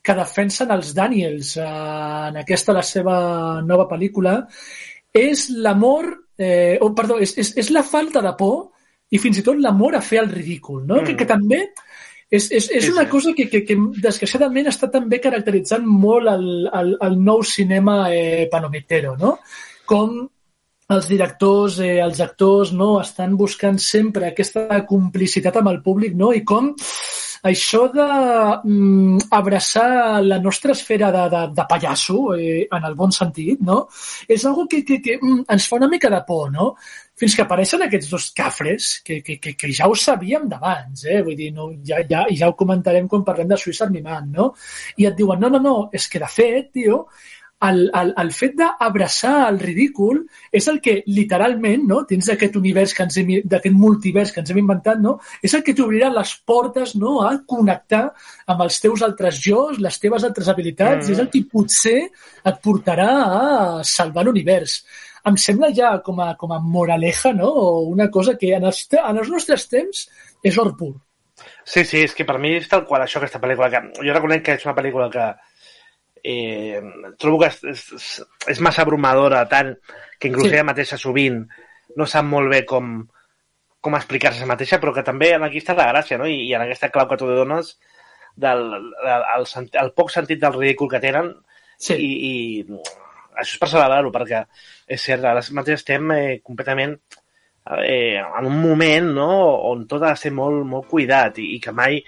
que 0.08 0.16
defensen 0.16 0.72
els 0.72 0.94
Daniels 0.96 1.56
eh, 1.60 1.68
en 1.68 2.40
aquesta 2.44 2.76
la 2.78 2.86
seva 2.86 3.18
nova 3.66 3.88
pel·lícula 3.90 4.40
és 5.18 5.48
l'amor, 5.66 6.12
eh, 6.38 6.78
oh, 6.82 6.94
perdó, 6.96 7.18
és, 7.24 7.34
és, 7.42 7.56
és 7.58 7.72
la 7.74 7.84
falta 7.84 8.22
de 8.24 8.34
por 8.40 8.77
i 9.12 9.20
fins 9.22 9.40
i 9.40 9.46
tot 9.46 9.60
l'amor 9.62 9.96
a 9.96 10.04
fer 10.04 10.22
el 10.24 10.32
ridícul, 10.32 10.84
no? 10.86 11.02
Mm. 11.02 11.06
Que, 11.08 11.18
que 11.22 11.30
també 11.30 11.66
És, 12.28 12.50
és, 12.52 12.66
és 12.76 12.90
una 12.92 13.06
sí. 13.06 13.10
cosa 13.10 13.32
que, 13.32 13.46
que, 13.48 13.62
que 13.64 13.76
desgraciadament 14.04 14.68
està 14.68 14.90
també 14.92 15.22
caracteritzant 15.24 15.86
molt 15.88 16.28
el, 16.28 16.48
el, 16.76 16.90
el 17.06 17.14
nou 17.24 17.40
cinema 17.48 18.10
eh, 18.12 18.50
panomitero, 18.52 19.14
no? 19.16 19.38
Com 19.88 20.18
els 20.92 21.08
directors, 21.08 21.80
eh, 21.84 22.02
els 22.04 22.20
actors, 22.24 22.74
no, 22.76 22.98
estan 23.00 23.38
buscant 23.40 23.80
sempre 23.80 24.28
aquesta 24.28 24.82
complicitat 24.90 25.62
amb 25.62 25.72
el 25.72 25.80
públic, 25.84 26.20
no? 26.20 26.34
I 26.36 26.44
com 26.48 26.74
això 27.48 27.86
de 27.94 28.06
mm, 28.08 29.28
abraçar 29.38 30.20
la 30.26 30.40
nostra 30.44 30.74
esfera 30.76 31.12
de, 31.16 31.26
de, 31.32 31.42
de 31.56 31.66
pallasso, 31.70 32.22
eh, 32.36 32.68
en 32.72 32.88
el 32.92 32.96
bon 33.00 33.16
sentit, 33.16 33.64
no? 33.64 33.86
És 34.28 34.46
algo 34.46 34.68
que, 34.68 34.84
que, 34.84 35.00
que 35.04 35.20
mm, 35.22 35.46
ens 35.56 35.68
fa 35.68 35.80
una 35.80 35.92
mica 35.92 36.12
de 36.12 36.24
por, 36.28 36.52
no? 36.52 36.74
Fins 37.18 37.34
que 37.34 37.42
apareixen 37.42 37.82
aquests 37.82 38.12
dos 38.14 38.28
cafres, 38.38 38.92
que, 39.06 39.22
que, 39.26 39.40
que, 39.42 39.56
que 39.58 39.72
ja 39.74 39.88
ho 39.90 39.96
sabíem 39.98 40.46
d'abans, 40.52 41.08
eh? 41.10 41.24
Vull 41.26 41.38
dir, 41.40 41.50
no, 41.56 41.72
ja, 41.88 42.04
ja, 42.10 42.28
ja 42.30 42.52
ho 42.52 42.58
comentarem 42.60 43.08
quan 43.10 43.26
parlem 43.26 43.50
de 43.50 43.58
Suïssa 43.58 43.88
Armimant, 43.88 44.30
no? 44.36 44.52
I 45.02 45.10
et 45.10 45.18
diuen, 45.18 45.42
no, 45.42 45.50
no, 45.50 45.64
no, 45.64 45.76
és 45.98 46.06
que 46.12 46.22
de 46.22 46.30
fet, 46.30 46.70
tio, 46.78 47.06
el, 47.66 47.88
el, 47.90 48.12
el 48.22 48.30
fet 48.38 48.54
d'abraçar 48.60 49.48
el 49.48 49.58
ridícul 49.60 50.20
és 50.54 50.68
el 50.70 50.78
que 50.84 51.00
literalment, 51.10 51.88
no, 51.90 52.04
dins 52.10 52.30
d'aquest 52.30 52.60
univers 52.60 52.94
que 52.94 53.06
ens 53.08 53.18
hem, 53.18 53.32
d'aquest 53.50 53.74
multivers 53.76 54.34
que 54.34 54.44
ens 54.44 54.54
hem 54.54 54.62
inventat, 54.62 55.02
no, 55.02 55.16
és 55.42 55.58
el 55.58 55.66
que 55.66 55.74
t'obrirà 55.78 56.12
les 56.14 56.36
portes 56.46 56.94
no, 57.02 57.18
a 57.26 57.34
connectar 57.50 58.04
amb 58.54 58.64
els 58.68 58.78
teus 58.84 59.02
altres 59.08 59.42
jos, 59.42 59.82
les 59.82 60.00
teves 60.04 60.28
altres 60.28 60.54
habilitats, 60.54 61.08
mm. 61.08 61.18
és 61.18 61.24
el 61.24 61.32
que 61.34 61.46
potser 61.50 62.00
et 62.06 62.64
portarà 62.64 63.12
a 63.26 63.44
salvar 63.98 64.28
l'univers. 64.28 64.84
Em 65.28 65.36
sembla 65.42 65.72
ja 65.76 65.92
com 66.06 66.22
a, 66.24 66.32
com 66.40 66.54
a 66.56 66.62
moraleja, 66.64 67.34
no? 67.36 67.50
O 67.50 67.68
una 67.92 68.10
cosa 68.14 68.38
que 68.40 68.54
en 68.56 68.68
els, 68.70 68.86
en 68.96 69.20
els 69.20 69.30
nostres 69.34 69.68
temps 69.72 70.06
és 70.44 70.58
or 70.62 70.72
pur. 70.80 70.94
Sí, 71.68 71.84
sí, 71.84 72.02
és 72.06 72.16
que 72.16 72.26
per 72.26 72.38
mi 72.42 72.56
és 72.58 72.68
tal 72.72 72.86
qual 72.88 73.04
això, 73.04 73.20
aquesta 73.20 73.42
pel·lícula. 73.44 73.70
Que 73.74 74.08
jo 74.08 74.16
reconec 74.16 74.46
que 74.46 74.58
és 74.58 74.66
una 74.66 74.76
pel·lícula 74.78 75.10
que, 75.14 75.28
eh, 76.24 76.82
trobo 77.20 77.42
que 77.44 77.52
és, 77.52 77.84
és, 77.98 78.08
és 78.54 78.62
massa 78.64 78.86
abrumadora, 78.86 79.44
tant 79.52 79.76
que 80.18 80.32
inclús 80.32 80.48
sí. 80.48 80.56
ella 80.56 80.70
mateixa 80.72 81.00
sovint 81.02 81.44
no 81.98 82.08
sap 82.10 82.26
molt 82.28 82.52
bé 82.52 82.64
com, 82.70 83.02
com 83.82 83.98
explicar-se 83.98 84.46
a 84.46 84.50
mateixa, 84.50 84.80
però 84.82 84.94
que 84.96 85.06
també 85.06 85.34
aquí 85.36 85.62
està 85.62 85.76
la 85.78 85.90
gràcia, 85.92 86.20
no? 86.20 86.28
I, 86.30 86.42
i 86.50 86.54
en 86.56 86.66
aquesta 86.66 86.92
clau 86.94 87.08
que 87.10 87.20
tu 87.20 87.30
dones 87.30 87.76
del 88.38 88.64
del 88.70 89.28
el, 89.36 89.48
el 89.82 89.92
poc 89.98 90.12
sentit 90.14 90.42
del 90.42 90.56
ridícul 90.58 90.90
que 90.92 91.02
tenen 91.04 91.32
sí. 91.78 91.96
i, 91.96 92.12
i 92.32 92.34
això 93.38 93.56
és 93.56 93.62
per 93.62 93.70
celebrar-ho, 93.72 94.12
perquè 94.14 94.44
és 94.98 95.04
cert, 95.10 95.24
ara 95.24 95.44
mateix 95.58 95.82
estem 95.82 96.12
eh, 96.16 96.40
completament 96.44 96.98
eh, 97.84 98.18
en 98.18 98.50
un 98.50 98.60
moment 98.62 99.14
no, 99.20 99.30
on 99.72 99.86
tot 99.88 100.04
ha 100.04 100.16
de 100.16 100.24
ser 100.24 100.34
molt, 100.36 100.66
molt 100.66 100.90
cuidat 100.92 101.40
i, 101.44 101.54
i 101.56 101.62
que 101.64 101.76
mai 101.76 102.02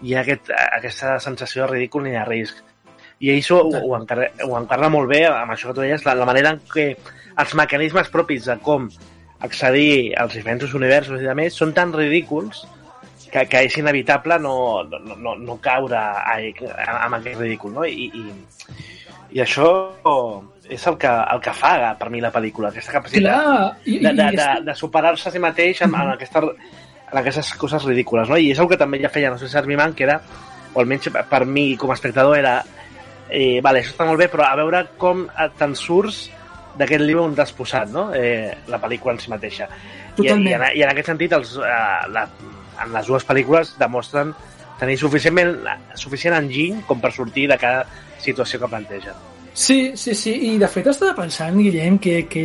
hi 0.00 0.16
ha 0.16 0.24
aquest, 0.24 0.50
aquesta 0.80 1.18
sensació 1.20 1.66
de 1.66 1.74
ridícul 1.74 2.06
ni 2.06 2.16
de 2.16 2.24
risc 2.28 2.64
i 3.20 3.34
això 3.34 3.60
ho, 3.60 3.72
ho, 3.84 3.94
encarna, 3.98 4.30
ho 4.88 4.90
molt 4.92 5.10
bé 5.10 5.26
amb 5.28 5.52
això 5.52 5.68
que 5.68 5.76
tu 5.76 5.84
deies, 5.84 6.04
la, 6.06 6.16
la 6.16 6.28
manera 6.28 6.54
en 6.54 6.60
què 6.72 6.86
els 7.40 7.54
mecanismes 7.58 8.08
propis 8.12 8.46
de 8.48 8.56
com 8.64 8.88
accedir 9.44 10.14
als 10.20 10.36
diferents 10.36 10.74
universos 10.76 11.20
i 11.20 11.28
de 11.28 11.34
més 11.36 11.56
són 11.56 11.74
tan 11.76 11.92
ridículs 11.92 12.64
que, 13.30 13.44
que 13.46 13.64
és 13.66 13.76
inevitable 13.80 14.38
no, 14.42 14.54
no, 14.88 15.16
no, 15.16 15.34
no 15.36 15.58
caure 15.62 16.00
amb 16.00 17.18
aquest 17.20 17.40
ridícul, 17.40 17.76
no? 17.76 17.84
I, 17.86 18.08
i, 18.08 18.24
i 19.36 19.44
això 19.44 19.68
és 20.70 20.86
el 20.86 20.96
que, 21.02 21.10
el 21.10 21.40
que 21.42 21.54
fa 21.56 21.72
per 21.98 22.10
mi 22.12 22.20
la 22.22 22.30
pel·lícula, 22.34 22.70
aquesta 22.70 22.94
capacitat 22.94 23.26
Clar, 23.26 23.64
i, 23.84 23.98
de, 24.04 24.12
de, 24.14 24.28
de, 24.38 24.48
de 24.68 24.74
superar-se 24.78 25.28
a 25.28 25.34
si 25.34 25.42
mateix 25.42 25.82
amb, 25.86 25.98
amb, 25.98 26.14
aquesta, 26.14 26.44
amb 26.44 27.16
aquestes 27.22 27.52
coses 27.58 27.86
ridícules, 27.88 28.30
no? 28.30 28.38
I 28.38 28.52
és 28.54 28.60
el 28.62 28.68
que 28.70 28.78
també 28.80 29.00
ja 29.02 29.10
feia, 29.12 29.32
no 29.32 29.40
sé 29.40 29.50
si 29.50 29.58
Armimant, 29.58 29.96
que 29.98 30.06
era, 30.06 30.20
o 30.70 30.82
almenys 30.82 31.10
per 31.30 31.42
mi 31.46 31.72
com 31.80 31.90
a 31.90 31.96
espectador, 31.98 32.38
era 32.38 32.60
eh, 33.30 33.58
vale, 33.62 33.82
això 33.82 33.94
està 33.94 34.06
molt 34.06 34.20
bé, 34.20 34.28
però 34.30 34.46
a 34.46 34.54
veure 34.58 34.84
com 35.00 35.24
te'n 35.58 35.74
surts 35.78 36.28
d'aquest 36.78 37.02
llibre 37.02 37.24
on 37.24 37.34
t'has 37.38 37.52
posat, 37.56 37.90
no? 37.90 38.08
Eh, 38.14 38.52
la 38.70 38.78
pel·lícula 38.82 39.16
en 39.16 39.22
si 39.22 39.32
mateixa. 39.32 39.66
I, 40.16 40.26
i, 40.26 40.30
en, 40.32 40.46
I 40.46 40.84
en 40.84 40.92
aquest 40.92 41.10
sentit, 41.12 41.34
els, 41.34 41.56
eh, 41.58 41.82
la, 42.14 42.26
en 42.84 42.94
les 42.94 43.10
dues 43.10 43.26
pel·lícules 43.26 43.74
demostren 43.80 44.32
tenir 44.80 44.96
suficientment, 45.00 45.58
suficient 45.98 46.38
enginy 46.38 46.86
com 46.88 47.02
per 47.02 47.12
sortir 47.12 47.48
de 47.50 47.58
cada 47.60 47.84
situació 48.22 48.62
que 48.62 48.70
plantegen. 48.70 49.26
Sí, 49.52 49.92
sí, 49.96 50.14
sí, 50.14 50.32
i 50.52 50.58
de 50.58 50.68
fet 50.70 50.86
estava 50.90 51.14
pensant, 51.18 51.56
Guillem, 51.58 51.98
que, 52.02 52.22
que 52.30 52.44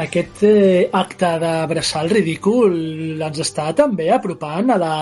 aquest 0.00 0.44
eh, 0.48 0.88
acte 0.96 1.34
d'abraçar 1.42 2.06
el 2.06 2.14
ridícul 2.16 3.20
ens 3.26 3.42
està 3.44 3.68
també 3.76 4.08
apropant 4.14 4.72
a 4.72 4.78
la, 4.80 4.94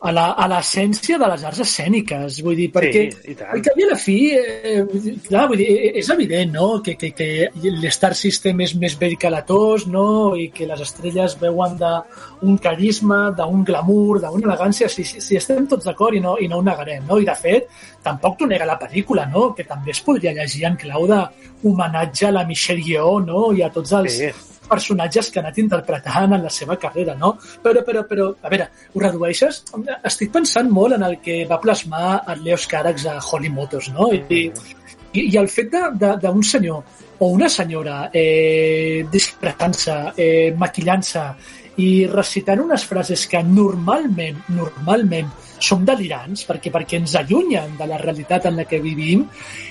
a 0.00 0.46
l'essència 0.48 1.18
de 1.20 1.26
les 1.28 1.42
arts 1.44 1.60
escèniques, 1.60 2.38
vull 2.44 2.56
dir, 2.56 2.70
perquè, 2.72 3.02
sí, 3.12 3.34
perquè 3.36 3.74
a 3.74 3.88
la 3.90 3.98
fi, 4.00 4.16
eh, 4.32 4.84
clar, 5.26 5.42
vull 5.50 5.60
dir, 5.60 5.66
eh, 5.74 5.90
és 6.00 6.08
evident, 6.14 6.54
no?, 6.54 6.68
que, 6.80 6.94
que, 6.96 7.10
que 7.12 7.72
l'Star 7.82 8.14
System 8.16 8.62
és 8.64 8.72
més 8.80 8.96
vell 9.00 9.18
que 9.20 9.30
la 9.32 9.42
tos, 9.44 9.84
no?, 9.92 10.34
i 10.40 10.48
que 10.54 10.68
les 10.70 10.80
estrelles 10.86 11.36
veuen 11.42 11.76
d'un 11.76 12.56
carisma, 12.64 13.20
d'un 13.36 13.64
glamour, 13.68 14.22
d'una 14.24 14.48
elegància, 14.48 14.88
si, 14.88 15.04
si, 15.04 15.20
si 15.20 15.36
estem 15.36 15.68
tots 15.68 15.84
d'acord 15.84 16.16
i, 16.16 16.22
no, 16.24 16.38
i 16.40 16.48
no 16.48 16.62
ho 16.62 16.64
negarem, 16.64 17.04
no?, 17.04 17.20
i 17.20 17.28
de 17.28 17.36
fet, 17.36 17.68
tampoc 18.02 18.38
t'ho 18.40 18.48
nega 18.48 18.68
la 18.68 18.78
pel·lícula, 18.80 19.28
no?, 19.28 19.50
que 19.52 19.68
també 19.68 19.92
es 19.92 20.00
podria 20.06 20.32
llegir 20.32 20.64
en 20.70 20.80
clau 20.80 21.04
d'homenatge 21.10 22.30
a 22.30 22.38
la 22.38 22.46
Michelle 22.48 22.88
Yeoh, 22.88 23.20
no?, 23.26 23.50
i 23.52 23.60
a 23.68 23.68
tots 23.74 23.92
els, 24.00 24.16
sí 24.16 24.32
personatges 24.70 25.30
que 25.30 25.40
ha 25.40 25.44
anat 25.44 25.58
interpretant 25.62 26.36
en 26.36 26.46
la 26.46 26.52
seva 26.54 26.78
carrera, 26.80 27.16
no? 27.18 27.34
Però, 27.64 27.84
però, 27.86 28.04
però, 28.08 28.30
a 28.40 28.52
veure, 28.52 28.70
ho 28.94 29.04
redueixes? 29.04 29.62
Estic 30.12 30.32
pensant 30.38 30.70
molt 30.70 30.96
en 30.96 31.06
el 31.10 31.18
que 31.24 31.42
va 31.50 31.60
plasmar 31.60 32.20
el 32.32 32.44
Leos 32.46 32.66
Carax 32.70 33.06
a 33.10 33.18
Holly 33.20 33.52
Motors, 33.52 33.90
no? 33.96 34.10
I, 34.14 34.46
i, 35.12 35.26
i 35.26 35.36
el 35.40 35.50
fet 35.50 35.74
d'un 35.98 36.42
senyor 36.46 36.98
o 37.20 37.28
una 37.36 37.50
senyora 37.52 38.08
eh, 38.12 39.04
disfressant-se, 39.12 39.96
eh, 40.16 40.54
maquillant-se 40.56 41.24
i 41.80 42.06
recitant 42.10 42.60
unes 42.64 42.84
frases 42.88 43.26
que 43.30 43.40
normalment, 43.46 44.42
normalment 44.56 45.30
som 45.60 45.84
delirants 45.86 46.46
perquè, 46.48 46.72
perquè 46.72 46.98
ens 47.00 47.14
allunyen 47.20 47.76
de 47.78 47.88
la 47.88 48.00
realitat 48.00 48.48
en 48.48 48.58
la 48.60 48.66
que 48.68 48.80
vivim, 48.82 49.26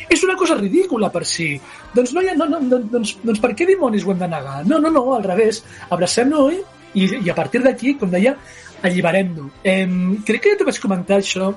és 0.09 0.23
una 0.25 0.37
cosa 0.39 0.57
ridícula 0.59 1.09
per 1.13 1.25
si. 1.25 1.51
Doncs, 1.95 2.13
no, 2.15 2.23
no, 2.23 2.61
no, 2.61 2.81
doncs, 2.93 3.17
doncs 3.25 3.41
per 3.43 3.53
què 3.57 3.67
dimonis 3.69 4.05
ho 4.05 4.13
hem 4.13 4.21
de 4.21 4.29
negar? 4.29 4.61
No, 4.69 4.79
no, 4.79 4.93
no, 4.93 5.05
al 5.17 5.25
revés. 5.25 5.63
Abracem-lo 5.89 6.47
i, 6.53 6.61
i 7.19 7.29
a 7.29 7.37
partir 7.37 7.63
d'aquí, 7.65 7.95
com 7.99 8.11
deia, 8.13 8.35
alliberem-lo. 8.85 9.49
Eh, 9.63 9.85
crec 10.25 10.43
que 10.43 10.53
ja 10.53 10.59
t'ho 10.59 10.69
vaig 10.69 10.81
comentar 10.81 11.19
això 11.19 11.53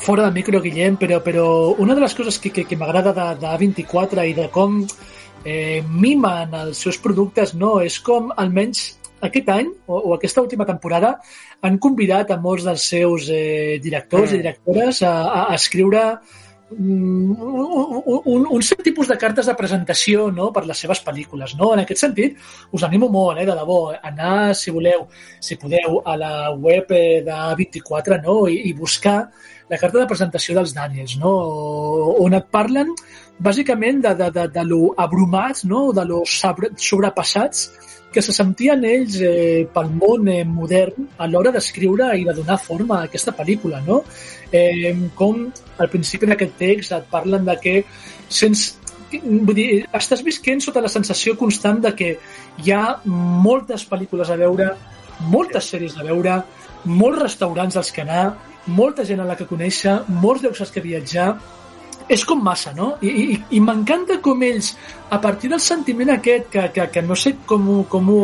fora 0.00 0.24
de 0.26 0.32
micro, 0.32 0.60
Guillem, 0.64 0.96
però, 0.96 1.20
però 1.24 1.46
una 1.78 1.94
de 1.94 2.00
les 2.00 2.16
coses 2.16 2.40
que, 2.40 2.50
que, 2.50 2.64
que 2.64 2.78
m'agrada 2.80 3.12
de, 3.12 3.26
de 3.42 3.50
A24 3.50 4.24
i 4.30 4.32
de 4.36 4.48
com 4.52 4.80
eh, 5.44 5.84
mimen 5.84 6.56
els 6.62 6.80
seus 6.80 6.98
productes 6.98 7.52
no, 7.54 7.78
és 7.84 8.00
com 8.04 8.32
almenys 8.36 8.86
aquest 9.28 9.48
any, 9.52 9.70
o, 9.86 9.98
o 10.10 10.14
aquesta 10.16 10.42
última 10.42 10.66
temporada, 10.68 11.16
han 11.62 11.78
convidat 11.78 12.30
a 12.30 12.38
molts 12.40 12.68
dels 12.68 12.86
seus 12.94 13.28
eh, 13.32 13.80
directors 13.82 14.30
mm. 14.30 14.34
i 14.34 14.42
directores 14.44 15.02
a, 15.02 15.16
a, 15.24 15.42
a 15.50 15.58
escriure 15.58 16.04
un, 16.70 17.36
un, 18.24 18.46
un 18.46 18.62
cert 18.62 18.82
tipus 18.86 19.08
de 19.10 19.16
cartes 19.18 19.46
de 19.46 19.54
presentació 19.58 20.28
no, 20.30 20.50
per 20.54 20.64
les 20.68 20.78
seves 20.78 21.02
pel·lícules. 21.06 21.56
No? 21.58 21.72
En 21.74 21.82
aquest 21.82 22.04
sentit, 22.04 22.36
us 22.72 22.84
animo 22.86 23.10
molt, 23.10 23.40
eh, 23.40 23.46
de 23.48 23.56
debò, 23.58 23.80
anar, 23.96 24.54
si 24.54 24.70
voleu, 24.74 25.08
si 25.40 25.58
podeu, 25.58 26.00
a 26.04 26.16
la 26.16 26.34
web 26.54 26.92
eh, 26.94 27.22
de 27.26 27.40
24 27.58 28.20
no? 28.22 28.44
I, 28.48 28.62
i 28.70 28.74
buscar 28.76 29.18
la 29.70 29.78
carta 29.78 30.00
de 30.00 30.08
presentació 30.10 30.56
dels 30.56 30.74
Daniels, 30.74 31.16
no? 31.20 31.30
on 32.24 32.34
et 32.34 32.48
parlen 32.50 32.90
bàsicament 33.38 34.00
de, 34.02 34.14
de, 34.18 34.30
de, 34.34 34.48
de 34.50 34.64
lo 34.66 34.80
abrumats, 34.98 35.64
no? 35.64 35.90
de 35.94 36.04
lo 36.06 36.24
sobrepassats 36.26 37.68
que 38.12 38.22
se 38.22 38.32
sentien 38.34 38.82
ells 38.84 39.20
eh, 39.22 39.66
pel 39.72 39.90
món 39.94 40.28
eh, 40.28 40.42
modern 40.44 41.06
a 41.18 41.28
l'hora 41.30 41.52
d'escriure 41.54 42.10
i 42.18 42.24
de 42.26 42.34
donar 42.34 42.58
forma 42.58 42.98
a 42.98 43.08
aquesta 43.08 43.34
pel·lícula, 43.36 43.80
no? 43.86 44.02
Eh, 44.50 44.94
com 45.14 45.46
al 45.78 45.90
principi 45.92 46.26
d'aquest 46.26 46.56
text 46.58 46.96
et 46.96 47.06
parlen 47.10 47.46
de 47.46 47.56
que 47.62 47.76
sense, 48.28 48.80
vull 49.12 49.54
dir, 49.54 49.68
estàs 49.94 50.24
visquent 50.26 50.62
sota 50.62 50.82
la 50.82 50.90
sensació 50.90 51.36
constant 51.38 51.80
de 51.86 51.94
que 51.94 52.10
hi 52.64 52.74
ha 52.74 52.98
moltes 53.06 53.86
pel·lícules 53.86 54.30
a 54.30 54.38
veure, 54.40 54.72
moltes 55.30 55.70
sèries 55.70 55.96
a 55.98 56.06
veure, 56.06 56.40
molts 56.84 57.22
restaurants 57.22 57.76
als 57.76 57.92
que 57.94 58.02
anar, 58.02 58.34
molta 58.66 59.04
gent 59.06 59.22
a 59.22 59.28
la 59.28 59.36
que 59.38 59.48
conèixer, 59.48 60.00
molts 60.22 60.42
llocs 60.44 60.62
als 60.64 60.74
que 60.74 60.82
viatjar, 60.84 61.34
és 62.10 62.24
com 62.26 62.40
massa, 62.42 62.72
no? 62.74 62.94
I, 63.06 63.10
i, 63.22 63.36
i 63.56 63.60
m'encanta 63.62 64.16
com 64.24 64.40
ells, 64.42 64.72
a 65.14 65.20
partir 65.22 65.50
del 65.52 65.60
sentiment 65.62 66.10
aquest, 66.16 66.48
que, 66.50 66.64
que, 66.74 66.86
que 66.90 67.02
no 67.06 67.16
sé 67.18 67.36
com, 67.46 67.68
com 67.90 68.08
ho 68.10 68.22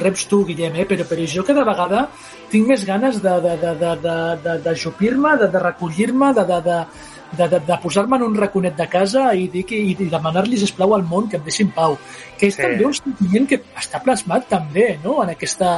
reps 0.00 0.26
tu, 0.30 0.42
Guillem, 0.48 0.80
eh? 0.82 0.86
però, 0.90 1.06
però 1.06 1.26
jo 1.30 1.44
cada 1.46 1.62
vegada 1.66 2.08
tinc 2.50 2.66
més 2.66 2.82
ganes 2.88 3.20
de, 3.22 3.36
de, 3.44 3.54
de, 3.62 3.74
de, 3.78 3.92
de, 4.02 4.16
de, 4.42 4.56
de 4.64 4.74
jupir-me, 4.82 5.36
de, 5.38 5.50
de 5.54 5.62
recollir-me, 5.62 6.32
de, 6.34 6.44
de, 6.48 6.58
de, 6.66 6.78
de, 7.36 7.48
de, 7.52 7.60
de 7.68 7.78
posar-me 7.82 8.18
en 8.18 8.24
un 8.26 8.34
raconet 8.36 8.74
de 8.76 8.88
casa 8.90 9.28
i, 9.38 9.46
dir 9.52 9.62
que, 9.68 9.78
i 9.78 9.94
demanar-li, 10.00 10.58
sisplau, 10.58 10.96
al 10.96 11.06
món 11.06 11.28
que 11.30 11.38
em 11.38 11.44
deixin 11.46 11.70
pau. 11.76 11.94
Que 12.40 12.50
és 12.50 12.58
sí. 12.58 12.64
també 12.64 12.88
un 12.88 12.96
sentiment 12.96 13.46
que 13.52 13.60
està 13.78 14.02
plasmat 14.02 14.48
també 14.50 14.88
no? 15.04 15.20
en, 15.22 15.30
aquesta, 15.36 15.70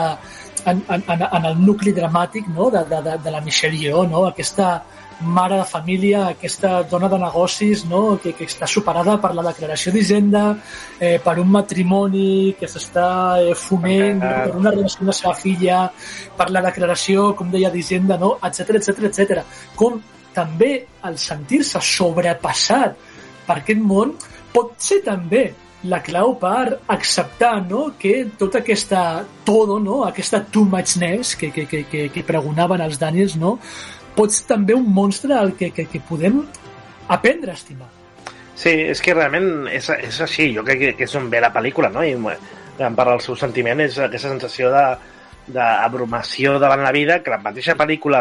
en, 0.64 0.80
en, 0.96 1.04
en 1.28 1.50
el 1.52 1.60
nucli 1.60 1.92
dramàtic 1.96 2.48
no? 2.54 2.70
de, 2.72 2.86
de, 2.88 3.02
de, 3.08 3.18
de 3.26 3.36
la 3.36 3.44
Michelle 3.44 3.76
Yeoh, 3.84 4.06
no? 4.08 4.24
aquesta 4.30 4.78
mare 5.20 5.56
de 5.58 5.64
família, 5.64 6.26
aquesta 6.28 6.82
dona 6.82 7.08
de 7.08 7.18
negocis 7.20 7.84
no? 7.88 8.18
que, 8.22 8.32
que 8.36 8.46
està 8.48 8.68
superada 8.70 9.18
per 9.20 9.32
la 9.36 9.44
declaració 9.46 9.92
d'Hisenda, 9.92 10.44
eh, 10.98 11.18
per 11.22 11.38
un 11.42 11.50
matrimoni 11.52 12.54
que 12.58 12.68
s'està 12.70 13.10
eh, 13.42 13.54
fonent, 13.54 14.22
no? 14.22 14.32
per 14.46 14.56
una 14.56 14.74
relació 14.74 15.04
amb 15.04 15.12
la 15.12 15.16
seva 15.20 15.34
filla, 15.36 15.80
per 16.36 16.50
la 16.50 16.64
declaració, 16.68 17.30
com 17.36 17.52
deia, 17.52 17.72
d'Hisenda, 17.72 18.18
no? 18.20 18.36
etc 18.48 18.76
etc 18.80 19.08
etc. 19.10 19.44
Com 19.76 20.00
també 20.34 20.74
el 21.06 21.18
sentir-se 21.18 21.80
sobrepassat 21.82 22.96
per 23.46 23.58
aquest 23.60 23.82
món 23.82 24.14
pot 24.54 24.76
ser 24.82 25.00
també 25.06 25.50
la 25.90 26.02
clau 26.04 26.34
per 26.36 26.80
acceptar 26.92 27.62
no? 27.64 27.94
que 27.98 28.26
tota 28.38 28.60
aquesta 28.60 29.24
todo, 29.44 29.78
no? 29.80 30.02
aquesta 30.04 30.42
too 30.44 30.64
muchness 30.64 31.34
que, 31.36 31.50
que, 31.50 31.64
que, 31.66 31.84
que, 31.88 32.08
que 32.12 32.26
pregonaven 32.26 32.84
els 32.84 33.00
Daniels, 33.00 33.36
no? 33.40 33.56
Pots 34.16 34.42
també 34.48 34.74
un 34.76 34.88
monstre 34.94 35.34
al 35.36 35.54
que, 35.58 35.70
que, 35.74 35.86
que 35.90 36.02
podem 36.08 36.42
aprendre 37.08 37.52
a 37.52 37.58
estimar. 37.58 37.88
Sí, 38.60 38.72
és 38.92 39.00
que 39.00 39.14
realment 39.16 39.68
és, 39.72 39.88
és 39.94 40.20
així. 40.20 40.50
Jo 40.56 40.64
crec 40.66 40.80
que, 40.82 40.90
que 40.98 41.06
és 41.08 41.14
on 41.16 41.30
ve 41.32 41.40
la 41.40 41.52
pel·lícula, 41.54 41.88
no? 41.92 42.04
I 42.04 42.12
en 42.14 42.96
part 42.96 43.08
del 43.08 43.22
seu 43.24 43.38
sentiment 43.38 43.80
és 43.80 43.96
aquesta 43.98 44.32
sensació 44.32 44.72
de 44.74 44.84
d'abrumació 45.50 46.58
davant 46.62 46.84
la 46.84 46.92
vida, 46.94 47.16
que 47.24 47.32
la 47.32 47.40
mateixa 47.42 47.74
pel·lícula 47.74 48.20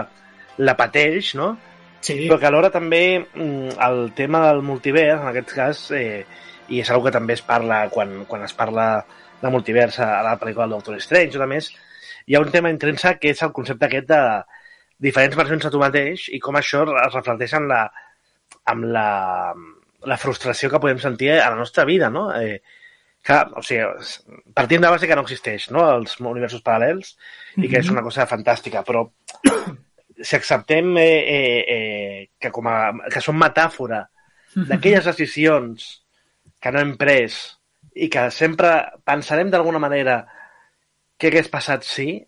la 0.66 0.76
pateix, 0.80 1.36
no? 1.38 1.52
Sí. 2.02 2.16
Però 2.24 2.40
que 2.40 2.48
alhora 2.48 2.72
també 2.74 3.20
mm, 3.20 3.76
el 3.86 4.00
tema 4.16 4.42
del 4.48 4.64
multivers, 4.66 5.20
en 5.20 5.28
aquest 5.30 5.52
cas, 5.54 5.84
eh, 5.94 6.24
i 6.70 6.80
és 6.82 6.90
una 6.90 7.04
que 7.06 7.14
també 7.14 7.36
es 7.36 7.44
parla 7.46 7.84
quan, 7.92 8.24
quan 8.30 8.46
es 8.48 8.56
parla 8.56 8.88
de 9.42 9.52
multivers 9.52 10.00
a 10.04 10.24
la 10.26 10.38
pel·lícula 10.40 10.66
del 10.66 10.78
Doctor 10.78 10.98
Strange 11.04 11.38
o 11.38 11.44
de 11.44 11.50
més, 11.52 11.70
hi 12.26 12.36
ha 12.36 12.44
un 12.44 12.52
tema 12.54 12.72
intrínsec 12.72 13.20
que 13.22 13.34
és 13.34 13.44
el 13.44 13.54
concepte 13.56 13.88
aquest 13.88 14.10
de 14.10 14.22
diferents 15.00 15.38
versions 15.40 15.64
de 15.66 15.72
tu 15.72 15.80
mateix 15.82 16.28
i 16.36 16.40
com 16.44 16.58
això 16.60 16.84
es 17.06 17.14
reflecteix 17.16 17.56
en 17.60 17.68
la, 17.72 17.84
amb 18.74 18.90
la, 18.96 19.08
la 20.12 20.18
frustració 20.20 20.70
que 20.70 20.82
podem 20.84 21.00
sentir 21.00 21.32
a 21.38 21.50
la 21.50 21.60
nostra 21.60 21.86
vida, 21.88 22.10
no? 22.10 22.30
Eh, 22.36 22.60
que, 23.26 23.36
o 23.36 23.64
sigui, 23.66 23.84
partint 24.56 24.84
de 24.84 24.92
base 24.92 25.08
que 25.08 25.16
no 25.18 25.26
existeix, 25.26 25.70
no?, 25.76 25.84
els 25.98 26.20
universos 26.20 26.64
paral·lels, 26.64 27.16
mm 27.16 27.62
-hmm. 27.62 27.66
i 27.66 27.70
que 27.70 27.80
és 27.80 27.90
una 27.90 28.04
cosa 28.04 28.28
fantàstica, 28.28 28.84
però 28.84 29.10
si 30.28 30.36
acceptem 30.36 30.98
eh, 30.98 31.04
eh, 31.38 31.64
eh, 31.76 32.30
que, 32.40 32.52
com 32.52 32.68
a, 32.68 32.92
que 33.12 33.22
són 33.22 33.40
metàfora 33.40 34.04
d'aquelles 34.56 35.06
decisions 35.06 36.02
que 36.60 36.72
no 36.72 36.80
hem 36.80 36.98
pres 36.98 37.58
i 37.96 38.10
que 38.10 38.30
sempre 38.32 38.92
pensarem 39.06 39.50
d'alguna 39.50 39.80
manera 39.80 40.26
què 41.18 41.28
hagués 41.28 41.48
passat 41.48 41.84
si, 41.84 41.94
sí, 41.94 42.26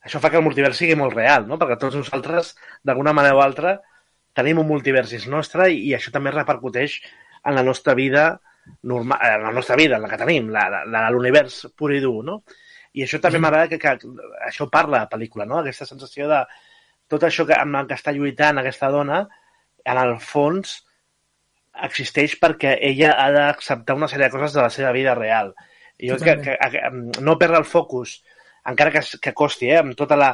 això 0.00 0.20
fa 0.20 0.30
que 0.32 0.38
el 0.40 0.44
multivers 0.44 0.78
sigui 0.80 0.96
molt 0.96 1.14
real, 1.16 1.46
no? 1.48 1.58
perquè 1.60 1.78
tots 1.80 1.98
nosaltres, 1.98 2.54
d'alguna 2.86 3.14
manera 3.16 3.36
o 3.36 3.42
altra, 3.44 3.78
tenim 4.36 4.60
un 4.62 4.68
multivers 4.68 5.12
és 5.16 5.26
nostre 5.28 5.68
i, 5.72 5.82
i 5.90 5.94
això 5.96 6.12
també 6.14 6.32
repercuteix 6.32 7.00
en 7.44 7.56
la 7.56 7.64
nostra 7.66 7.94
vida 7.98 8.40
normal, 8.82 9.20
en 9.26 9.44
la 9.44 9.52
nostra 9.52 9.76
vida, 9.76 9.96
en 9.96 10.02
la 10.02 10.10
que 10.10 10.20
tenim, 10.20 10.50
la, 10.54 10.68
la, 10.72 10.82
la 10.88 11.06
l'univers 11.12 11.66
pur 11.76 11.92
i 11.92 12.00
dur, 12.02 12.20
no? 12.24 12.40
I 12.92 13.04
això 13.04 13.20
també 13.22 13.38
m'agrada 13.38 13.70
que, 13.70 13.78
que, 13.78 14.12
això 14.46 14.66
parla 14.70 15.04
la 15.04 15.10
pel·lícula, 15.10 15.46
no? 15.46 15.60
Aquesta 15.60 15.86
sensació 15.86 16.28
de 16.30 16.40
tot 17.10 17.24
això 17.26 17.46
que, 17.46 17.56
amb 17.56 17.78
el 17.80 17.90
que 17.90 17.98
està 17.98 18.14
lluitant 18.14 18.58
aquesta 18.60 18.90
dona, 18.90 19.24
en 19.86 20.00
el 20.00 20.16
fons 20.22 20.80
existeix 21.86 22.34
perquè 22.40 22.74
ella 22.86 23.14
ha 23.18 23.30
d'acceptar 23.34 23.96
una 23.96 24.08
sèrie 24.10 24.26
de 24.26 24.34
coses 24.34 24.56
de 24.56 24.62
la 24.62 24.72
seva 24.74 24.92
vida 24.96 25.14
real. 25.14 25.54
I 26.00 26.10
jo 26.10 26.18
que, 26.20 26.36
que, 26.42 26.56
que, 26.72 26.82
no 27.22 27.38
perdre 27.38 27.60
el 27.60 27.68
focus 27.68 28.18
encara 28.68 28.92
que, 28.94 29.02
que 29.22 29.34
costi, 29.36 29.70
eh, 29.70 29.80
amb 29.80 29.96
tota 29.98 30.18
la, 30.18 30.30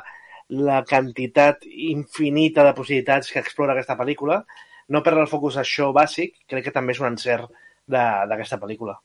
la 0.49 0.83
quantitat 0.89 1.67
infinita 1.67 2.65
de 2.67 2.75
possibilitats 2.77 3.33
que 3.33 3.43
explora 3.43 3.75
aquesta 3.75 3.99
pel·lícula, 3.99 4.43
no 4.89 5.03
perdre 5.03 5.27
el 5.27 5.31
focus 5.31 5.59
això 5.63 5.91
bàsic, 5.95 6.37
crec 6.51 6.69
que 6.69 6.75
també 6.75 6.95
és 6.95 7.03
un 7.03 7.11
encert 7.11 7.51
d'aquesta 7.87 8.59
pel·lícula. 8.63 8.97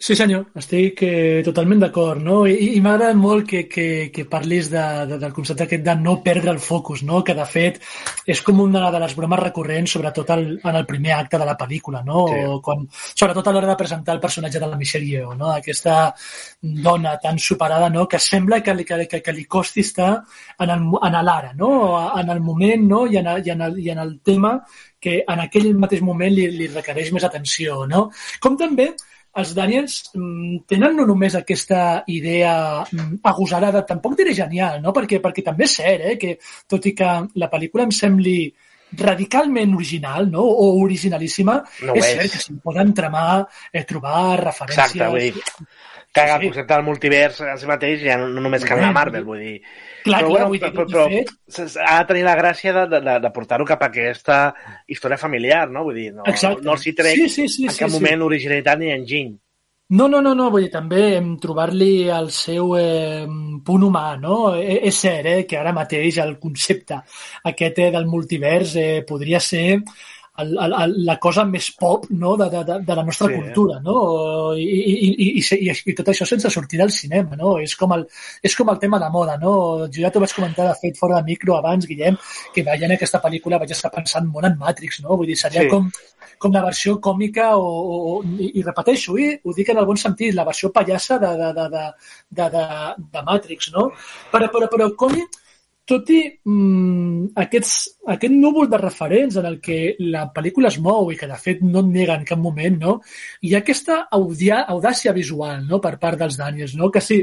Sí, 0.00 0.14
senyor, 0.16 0.46
estic 0.56 1.02
eh, 1.04 1.42
totalment 1.44 1.82
d'acord, 1.82 2.22
no? 2.24 2.38
I, 2.48 2.70
i 2.72 2.80
m'agrada 2.80 3.12
molt 3.20 3.44
que, 3.50 3.58
que, 3.68 3.82
que 4.08 4.22
parlis 4.24 4.70
de, 4.72 4.84
de, 5.10 5.18
del 5.20 5.34
concepte 5.36 5.66
aquest 5.66 5.82
de 5.84 5.94
no 6.00 6.14
perdre 6.24 6.54
el 6.54 6.60
focus, 6.64 7.02
no? 7.04 7.18
Que, 7.20 7.34
de 7.36 7.44
fet, 7.44 7.76
és 8.24 8.40
com 8.46 8.62
una 8.64 8.86
de 8.94 9.02
les 9.02 9.12
bromes 9.18 9.42
recurrents, 9.42 9.92
sobretot 9.92 10.32
el, 10.32 10.46
en 10.56 10.78
el 10.80 10.86
primer 10.88 11.12
acte 11.18 11.36
de 11.42 11.50
la 11.50 11.56
pel·lícula, 11.60 12.00
no? 12.06 12.22
Sí. 12.32 12.38
O 12.48 12.56
quan, 12.64 12.86
sobretot 12.94 13.52
a 13.52 13.52
l'hora 13.52 13.68
de 13.74 13.76
presentar 13.82 14.16
el 14.16 14.22
personatge 14.24 14.64
de 14.64 14.72
la 14.72 14.80
Michelle 14.80 15.10
Yeoh, 15.10 15.36
no? 15.36 15.52
Aquesta 15.52 15.98
dona 16.88 17.18
tan 17.20 17.36
superada, 17.50 17.92
no? 17.92 18.08
Que 18.08 18.22
sembla 18.30 18.62
que 18.64 18.78
li, 18.80 18.88
que, 18.88 19.02
que, 19.04 19.20
que 19.20 19.36
li 19.36 19.44
costi 19.44 19.84
estar 19.84 20.14
en 20.64 20.76
el, 20.78 20.88
en 20.96 21.20
l'ara, 21.28 21.52
no? 21.52 21.74
En 22.16 22.32
el 22.32 22.40
moment, 22.40 22.88
no? 22.96 23.04
I 23.04 23.20
en, 23.20 23.32
i, 23.36 23.52
en 23.52 23.68
el, 23.68 23.78
I 23.84 23.92
en 23.92 24.04
el 24.08 24.16
tema 24.24 24.56
que 24.96 25.20
en 25.28 25.44
aquell 25.44 25.74
mateix 25.76 26.00
moment 26.00 26.32
li, 26.32 26.48
li 26.56 26.72
requereix 26.72 27.12
més 27.12 27.28
atenció, 27.28 27.82
no? 27.84 28.06
Com 28.40 28.56
també 28.56 28.94
els 29.38 29.52
Daniels 29.54 29.98
mm, 30.16 30.64
tenen 30.70 30.96
no 30.98 31.06
només 31.06 31.36
aquesta 31.38 32.02
idea 32.10 32.54
mm, 32.82 33.20
agosarada, 33.30 33.84
tampoc 33.86 34.16
diré 34.18 34.34
genial, 34.34 34.80
no? 34.82 34.94
perquè, 34.96 35.20
perquè 35.22 35.44
també 35.46 35.68
és 35.68 35.76
cert 35.78 36.08
eh, 36.08 36.16
que, 36.20 36.34
tot 36.70 36.90
i 36.90 36.94
que 36.96 37.12
la 37.38 37.50
pel·lícula 37.52 37.86
em 37.86 37.94
sembli 37.94 38.38
radicalment 38.98 39.76
original 39.76 40.26
no? 40.30 40.42
o 40.42 40.72
originalíssima, 40.82 41.60
no 41.86 41.94
és, 41.94 42.02
és 42.02 42.16
cert 42.16 42.34
que 42.34 42.42
s'hi 42.42 42.56
poden 42.64 42.90
tramar, 42.96 43.44
eh, 43.70 43.84
trobar 43.86 44.40
referències... 44.42 44.96
Exacte, 44.96 45.10
vull 45.14 45.28
dir, 45.28 45.68
que 46.12 46.20
sí. 46.26 46.32
el 46.32 46.42
concepte 46.48 46.74
del 46.74 46.82
multivers 46.82 47.40
en 47.46 47.58
si 47.58 47.68
mateix 47.70 48.00
ja 48.02 48.16
no, 48.18 48.28
no 48.28 48.42
només 48.42 48.64
que 48.66 48.78
la 48.78 48.90
Marvel, 48.94 49.26
vull 49.26 49.42
dir... 49.44 49.58
Clar, 50.00 50.22
però, 50.24 50.30
clar, 50.32 50.46
dir, 50.50 50.60
però, 50.62 50.86
però, 50.88 51.04
però 51.12 51.66
ha 51.84 51.98
de 52.00 52.08
tenir 52.08 52.24
la 52.24 52.36
gràcia 52.38 52.72
de, 52.72 52.86
de, 52.96 53.18
de 53.20 53.30
portar-ho 53.34 53.66
cap 53.68 53.84
a 53.84 53.90
aquesta 53.92 54.40
història 54.88 55.20
familiar, 55.20 55.66
no? 55.70 55.84
Vull 55.86 56.00
dir, 56.00 56.08
no, 56.16 56.24
Exacte. 56.26 56.64
no 56.66 56.74
els 56.74 56.88
hi 56.88 56.94
trec 56.96 57.20
sí, 57.20 57.28
sí, 57.28 57.46
sí, 57.52 57.68
en 57.68 57.76
cap 57.76 57.92
sí, 57.92 57.94
moment 57.98 58.18
sí. 58.18 58.26
originalitat 58.30 58.80
ni 58.80 58.92
enginy. 58.94 59.36
No, 59.90 60.06
no, 60.06 60.20
no, 60.22 60.36
no, 60.38 60.48
vull 60.54 60.64
dir, 60.64 60.70
també 60.70 61.02
trobar-li 61.42 62.06
el 62.14 62.30
seu 62.34 62.76
eh, 62.78 63.26
punt 63.66 63.86
humà, 63.86 64.04
no? 64.22 64.54
E 64.54 64.80
és 64.86 65.00
cert 65.02 65.26
eh, 65.26 65.40
que 65.50 65.58
ara 65.58 65.74
mateix 65.74 66.20
el 66.22 66.36
concepte 66.42 67.00
aquest 67.50 67.80
eh, 67.82 67.90
del 67.90 68.06
multivers 68.06 68.76
eh, 68.78 69.02
podria 69.06 69.42
ser 69.42 69.80
el, 70.42 70.74
el, 70.82 70.94
la 71.06 71.16
cosa 71.22 71.44
més 71.48 71.70
pop 71.78 72.06
no? 72.10 72.36
de, 72.40 72.48
de, 72.52 72.78
de 72.86 72.96
la 72.96 73.04
nostra 73.06 73.28
sí. 73.28 73.38
cultura, 73.38 73.78
no? 73.84 73.96
I, 74.54 74.64
i, 74.64 75.08
i, 75.10 75.28
i, 75.40 75.74
i, 75.74 75.94
tot 75.98 76.10
això 76.12 76.26
sense 76.28 76.50
sortir 76.52 76.80
del 76.80 76.92
cinema, 76.94 77.38
no? 77.40 77.56
És 77.62 77.76
com 77.80 77.94
el, 77.96 78.06
és 78.42 78.56
com 78.58 78.70
el 78.72 78.80
tema 78.82 79.00
de 79.02 79.10
moda, 79.12 79.36
no? 79.42 79.54
Jo 79.88 80.04
ja 80.04 80.12
t'ho 80.12 80.22
vaig 80.22 80.34
comentar, 80.36 80.68
de 80.68 80.78
fet, 80.80 80.98
fora 81.00 81.20
de 81.20 81.28
micro 81.30 81.56
abans, 81.58 81.88
Guillem, 81.88 82.18
que 82.54 82.64
veient 82.66 82.96
aquesta 82.96 83.22
pel·lícula 83.24 83.60
vaig 83.62 83.74
estar 83.76 83.92
pensant 83.94 84.28
molt 84.30 84.50
en 84.50 84.56
Matrix, 84.60 85.02
no? 85.04 85.18
Vull 85.20 85.32
dir, 85.32 85.38
seria 85.40 85.66
sí. 85.66 85.72
com, 85.72 85.90
com 86.40 86.56
la 86.56 86.64
versió 86.64 86.96
còmica 87.02 87.50
o, 87.58 87.68
o 88.14 88.16
i, 88.38 88.54
i 88.60 88.64
repeteixo, 88.66 89.18
i 89.20 89.32
ho 89.44 89.56
dic 89.56 89.74
en 89.74 89.82
el 89.82 89.88
bon 89.88 90.00
sentit, 90.00 90.34
la 90.36 90.48
versió 90.48 90.72
pallassa 90.74 91.20
de, 91.22 91.34
de, 91.42 91.52
de, 91.58 91.68
de, 91.76 91.86
de, 92.40 92.48
de, 92.56 92.66
de 93.12 93.28
Matrix, 93.28 93.72
no? 93.76 93.90
Però, 94.32 94.50
però, 94.52 94.70
però 94.72 94.90
com 94.96 95.16
tot 95.90 96.10
i 96.14 96.20
mm, 96.46 97.32
aquests, 97.42 97.74
aquest 98.14 98.34
núvol 98.36 98.70
de 98.70 98.78
referents 98.80 99.40
en 99.40 99.48
el 99.50 99.58
que 99.64 99.96
la 100.12 100.28
pel·lícula 100.34 100.70
es 100.70 100.78
mou 100.82 101.10
i 101.10 101.18
que 101.18 101.28
de 101.30 101.38
fet 101.40 101.64
no 101.66 101.82
et 101.82 101.90
nega 101.90 102.16
en 102.18 102.26
cap 102.28 102.40
moment, 102.40 102.78
no? 102.84 102.96
hi 103.42 103.54
ha 103.54 103.62
aquesta 103.64 104.04
audàcia 104.14 105.14
visual 105.16 105.66
no? 105.66 105.82
per 105.82 105.96
part 106.02 106.20
dels 106.20 106.38
Daniels, 106.38 106.76
no? 106.78 106.90
que 106.94 107.02
sí, 107.04 107.20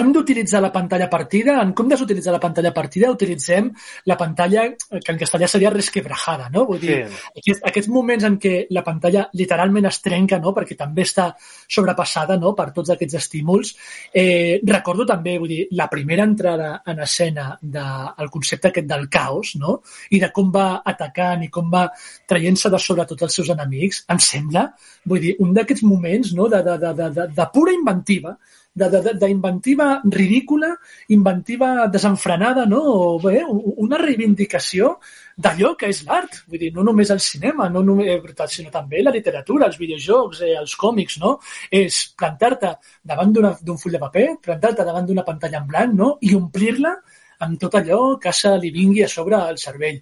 hem 0.00 0.12
d'utilitzar 0.14 0.60
la 0.62 0.72
pantalla 0.74 1.08
partida. 1.10 1.58
En 1.62 1.72
comptes 1.76 2.00
d'utilitzar 2.02 2.34
la 2.34 2.42
pantalla 2.42 2.72
partida, 2.74 3.10
utilitzem 3.10 3.70
la 4.10 4.16
pantalla 4.20 4.66
que 4.74 5.12
en 5.12 5.20
castellà 5.20 5.48
seria 5.50 5.72
resquebrajada, 5.74 6.48
no? 6.54 6.64
Vull 6.68 6.80
dir, 6.82 6.98
sí. 7.06 7.20
aquests, 7.42 7.62
aquests 7.70 7.90
moments 7.92 8.26
en 8.28 8.38
què 8.42 8.54
la 8.74 8.84
pantalla 8.86 9.26
literalment 9.38 9.88
es 9.90 10.00
trenca, 10.04 10.40
no? 10.42 10.52
Perquè 10.56 10.76
també 10.78 11.06
està 11.06 11.30
sobrepassada, 11.38 12.38
no? 12.40 12.54
Per 12.58 12.70
tots 12.76 12.94
aquests 12.94 13.18
estímuls. 13.20 13.74
Eh, 14.12 14.60
recordo 14.66 15.06
també, 15.08 15.38
vull 15.38 15.54
dir, 15.54 15.62
la 15.78 15.88
primera 15.90 16.26
entrada 16.28 16.70
en 16.86 17.02
escena 17.04 17.50
del 17.60 18.12
de, 18.18 18.30
concepte 18.38 18.70
aquest 18.70 18.88
del 18.88 19.08
caos, 19.08 19.54
no? 19.60 19.80
I 20.14 20.20
de 20.22 20.30
com 20.34 20.52
va 20.54 20.68
atacant 20.84 21.42
i 21.44 21.50
com 21.52 21.72
va 21.72 21.86
traient-se 22.28 22.70
de 22.70 22.80
sobre 22.82 23.06
tots 23.08 23.26
els 23.26 23.40
seus 23.40 23.50
enemics, 23.54 24.04
em 24.12 24.20
sembla, 24.22 24.68
vull 25.08 25.24
dir, 25.24 25.34
un 25.44 25.52
d'aquests 25.56 25.84
moments, 25.88 26.32
no? 26.38 26.48
De, 26.52 26.62
de, 26.64 26.78
de, 26.84 27.10
de, 27.16 27.28
de 27.34 27.48
pura 27.54 27.74
inventiva, 27.74 28.36
d'inventiva 28.74 30.00
ridícula, 30.04 30.68
inventiva 31.08 31.88
desenfrenada, 31.88 32.64
no? 32.66 32.80
O 32.84 33.18
bé, 33.20 33.42
una 33.48 33.98
reivindicació 33.98 34.98
d'allò 35.36 35.74
que 35.76 35.88
és 35.88 36.04
l'art. 36.06 36.42
Vull 36.46 36.62
dir, 36.62 36.72
no 36.74 36.84
només 36.86 37.10
el 37.10 37.20
cinema, 37.20 37.68
no 37.68 37.82
només, 37.82 38.08
eh, 38.08 38.46
sinó 38.46 38.70
també 38.70 39.02
la 39.02 39.10
literatura, 39.10 39.66
els 39.66 39.78
videojocs, 39.78 40.42
eh, 40.42 40.54
els 40.58 40.76
còmics, 40.76 41.18
no? 41.18 41.38
És 41.70 42.14
plantar-te 42.16 42.76
davant 43.02 43.32
d'un 43.32 43.78
full 43.78 43.92
de 43.92 43.98
paper, 43.98 44.28
plantar-te 44.42 44.84
davant 44.84 45.06
d'una 45.06 45.24
pantalla 45.24 45.58
en 45.58 45.66
blanc, 45.66 45.94
no? 45.94 46.18
I 46.20 46.34
omplir-la 46.34 46.94
amb 47.40 47.58
tot 47.58 47.74
allò 47.78 48.18
que 48.18 48.32
se 48.32 48.56
li 48.58 48.70
vingui 48.70 49.04
a 49.04 49.08
sobre 49.08 49.36
al 49.36 49.58
cervell. 49.58 50.00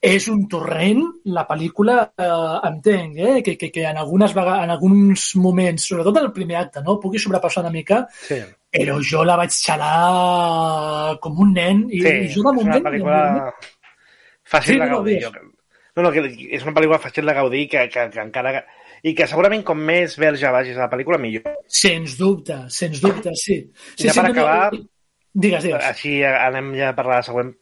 És 0.00 0.26
un 0.32 0.46
torrent, 0.48 1.02
la 1.28 1.42
pel·lícula, 1.46 1.96
eh, 2.16 2.68
entenc, 2.70 3.18
eh, 3.20 3.42
que, 3.44 3.56
que, 3.60 3.68
que 3.70 3.82
en, 3.84 3.98
algunes 4.00 4.32
vegades, 4.32 4.64
en 4.64 4.70
alguns 4.72 5.26
moments, 5.36 5.84
sobretot 5.90 6.16
en 6.16 6.24
el 6.24 6.32
primer 6.32 6.56
acte, 6.56 6.80
no? 6.86 6.98
pugui 7.02 7.18
sobrepassar 7.20 7.62
una 7.66 7.72
mica, 7.74 8.06
Sí. 8.26 8.38
però 8.72 8.96
jo 9.04 9.24
la 9.28 9.36
vaig 9.36 9.50
xalar 9.52 11.18
com 11.20 11.38
un 11.44 11.52
nen 11.52 11.82
i, 11.90 12.00
Sí, 12.00 12.08
i 12.08 12.28
jo 12.32 12.42
de 12.42 12.48
és 12.48 12.56
moment... 12.56 12.76
una 12.80 12.90
pel·lícula 12.90 13.52
fàcil 14.50 14.74
Sí, 14.74 14.78
de 14.80 14.86
no, 14.86 14.96
gaudir. 14.96 15.18
Jo. 15.24 15.30
No, 15.96 16.02
no, 16.06 16.12
que 16.14 16.22
és 16.56 16.62
una 16.64 16.72
pel·lícula 16.76 17.00
fàcil 17.02 17.26
de 17.26 17.34
gaudir 17.34 17.66
que, 17.68 17.88
que, 17.92 18.08
que 18.14 18.20
encara... 18.24 18.64
I 19.02 19.14
que 19.16 19.24
segurament 19.26 19.62
com 19.64 19.78
més 19.80 20.12
verge 20.20 20.48
vagis 20.52 20.76
a 20.76 20.82
la 20.84 20.90
pel·lícula, 20.92 21.16
millor. 21.16 21.46
Sens 21.72 22.18
dubte, 22.18 22.56
sens 22.68 23.00
dubte, 23.00 23.32
sí. 23.34 23.62
sí 23.96 24.08
Ja 24.08 24.12
per 24.12 24.26
no, 24.28 24.34
no, 24.34 24.42
acabar- 24.44 24.80
Digues, 25.32 25.62
digues. 25.62 25.84
Així 25.86 26.18
anem 26.26 26.72
ja 26.76 26.88
a 26.90 26.96
parlar 26.98 27.20
de 27.20 27.22
la 27.22 27.26
següent. 27.28 27.52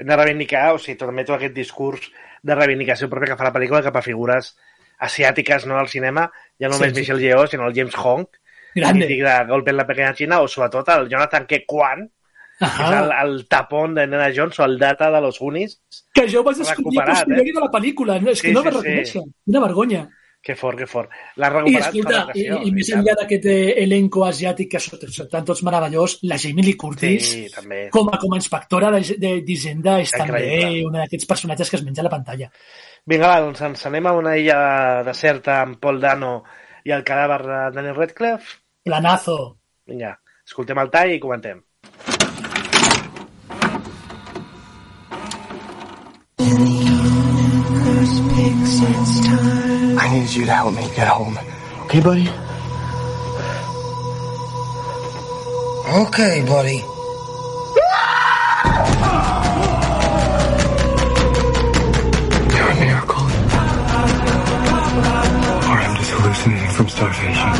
Hem 0.00 0.08
de 0.08 0.16
reivindicar, 0.16 0.66
o 0.74 0.78
sigui, 0.80 0.96
també 0.98 1.24
tot 1.28 1.36
aquest 1.38 1.54
discurs 1.56 2.10
de 2.42 2.54
reivindicació 2.56 3.08
pròpia 3.12 3.34
que 3.34 3.38
fa 3.40 3.48
la 3.50 3.54
pel·lícula 3.54 3.82
cap 3.84 3.96
a 4.00 4.02
figures 4.04 4.54
asiàtiques 5.00 5.66
no 5.68 5.78
al 5.80 5.88
cinema, 5.88 6.26
ja 6.60 6.68
no 6.68 6.74
Sí, 6.76 6.80
només 6.80 6.94
sí. 6.94 7.00
Michelle 7.00 7.22
Yeoh, 7.24 7.46
sinó 7.48 7.66
el 7.68 7.74
James 7.76 7.94
Hong, 7.96 8.26
Grande. 8.74 9.06
mític 9.06 9.22
de 9.24 9.34
Golpe 9.48 9.70
en 9.72 9.76
la 9.78 9.86
pequeña 9.86 10.14
China, 10.14 10.40
o 10.40 10.48
sobretot 10.48 10.88
el 10.96 11.08
Jonathan 11.08 11.46
Ke 11.46 11.64
Kwan, 11.66 12.06
que 12.60 12.66
és 12.68 12.90
el, 12.92 13.12
el 13.22 13.46
tapón 13.48 13.94
de 13.96 14.06
Nena 14.06 14.28
Jones 14.36 14.58
o 14.60 14.64
el 14.66 14.78
data 14.78 15.10
de 15.10 15.20
los 15.24 15.38
Goonies. 15.40 15.78
Que 16.12 16.26
jo 16.28 16.42
vaig 16.44 16.58
Recuperat, 16.60 17.22
posteriori 17.24 17.54
de 17.56 17.60
la 17.64 17.70
pel·lícula. 17.72 18.18
No, 18.20 18.30
és 18.34 18.42
que 18.42 18.48
Sí, 18.50 18.54
no 18.54 18.60
sí, 18.60 18.68
vaig 18.68 18.74
sí. 18.76 18.82
reconèixer. 18.82 19.22
Quina 19.48 19.62
vergonya. 19.64 20.02
Que 20.42 20.54
fort, 20.56 20.78
que 20.78 20.86
fort. 20.88 21.10
L'ha 21.36 21.48
I 21.68 21.74
escolta, 21.76 22.20
i, 22.32 22.46
i 22.48 22.70
més 22.72 22.88
enllà 22.96 23.12
d'aquest 23.18 23.44
eh, 23.52 23.74
elenco 23.82 24.22
asiàtic 24.24 24.70
que 24.72 24.80
són, 24.80 25.02
són 25.12 25.44
tots 25.44 25.60
meravellós, 25.68 26.14
la 26.30 26.38
Jamie 26.40 26.64
Lee 26.64 26.78
Curtis, 26.80 27.26
Sí, 27.28 27.42
també. 27.52 27.82
com 27.92 28.08
a, 28.08 28.16
com 28.22 28.32
a 28.32 28.38
inspectora 28.40 28.88
d'Hisenda, 28.96 29.98
és 30.00 30.14
també 30.16 30.40
Increïble. 30.46 30.86
un 30.88 30.96
d'aquests 31.02 31.28
personatges 31.28 31.68
que 31.68 31.76
es 31.76 31.84
menja 31.84 32.00
a 32.00 32.08
la 32.08 32.14
pantalla. 32.16 32.48
Vinga, 33.04 33.28
va, 33.28 33.40
doncs 33.44 33.60
ens 33.68 33.84
anem 33.92 34.08
a 34.08 34.16
una 34.16 34.32
illa 34.40 34.58
deserta 35.04 35.60
amb 35.60 35.76
Paul 35.80 36.00
Dano 36.00 36.32
i 36.88 36.96
el 36.96 37.04
cadàver 37.04 37.42
de 37.44 37.60
Daniel 37.76 38.00
Radcliffe. 38.00 38.56
Planazo. 38.88 39.36
Vinga, 39.92 40.14
escoltem 40.46 40.80
el 40.80 40.88
tall 40.88 41.18
i 41.18 41.20
comentem. 41.20 41.60
I 50.02 50.08
need 50.08 50.30
you 50.30 50.46
to 50.46 50.52
help 50.52 50.74
me 50.74 50.82
get 50.96 51.08
home. 51.08 51.38
Okay, 51.84 52.00
buddy? 52.00 52.26
Okay, 56.06 56.42
buddy. 56.46 56.78
You're 62.54 62.70
a 62.70 62.76
miracle. 62.80 63.24
Or 65.68 65.76
I'm 65.84 65.94
just 65.96 66.10
hallucinating 66.16 66.70
from 66.70 66.88
starvation. 66.88 67.50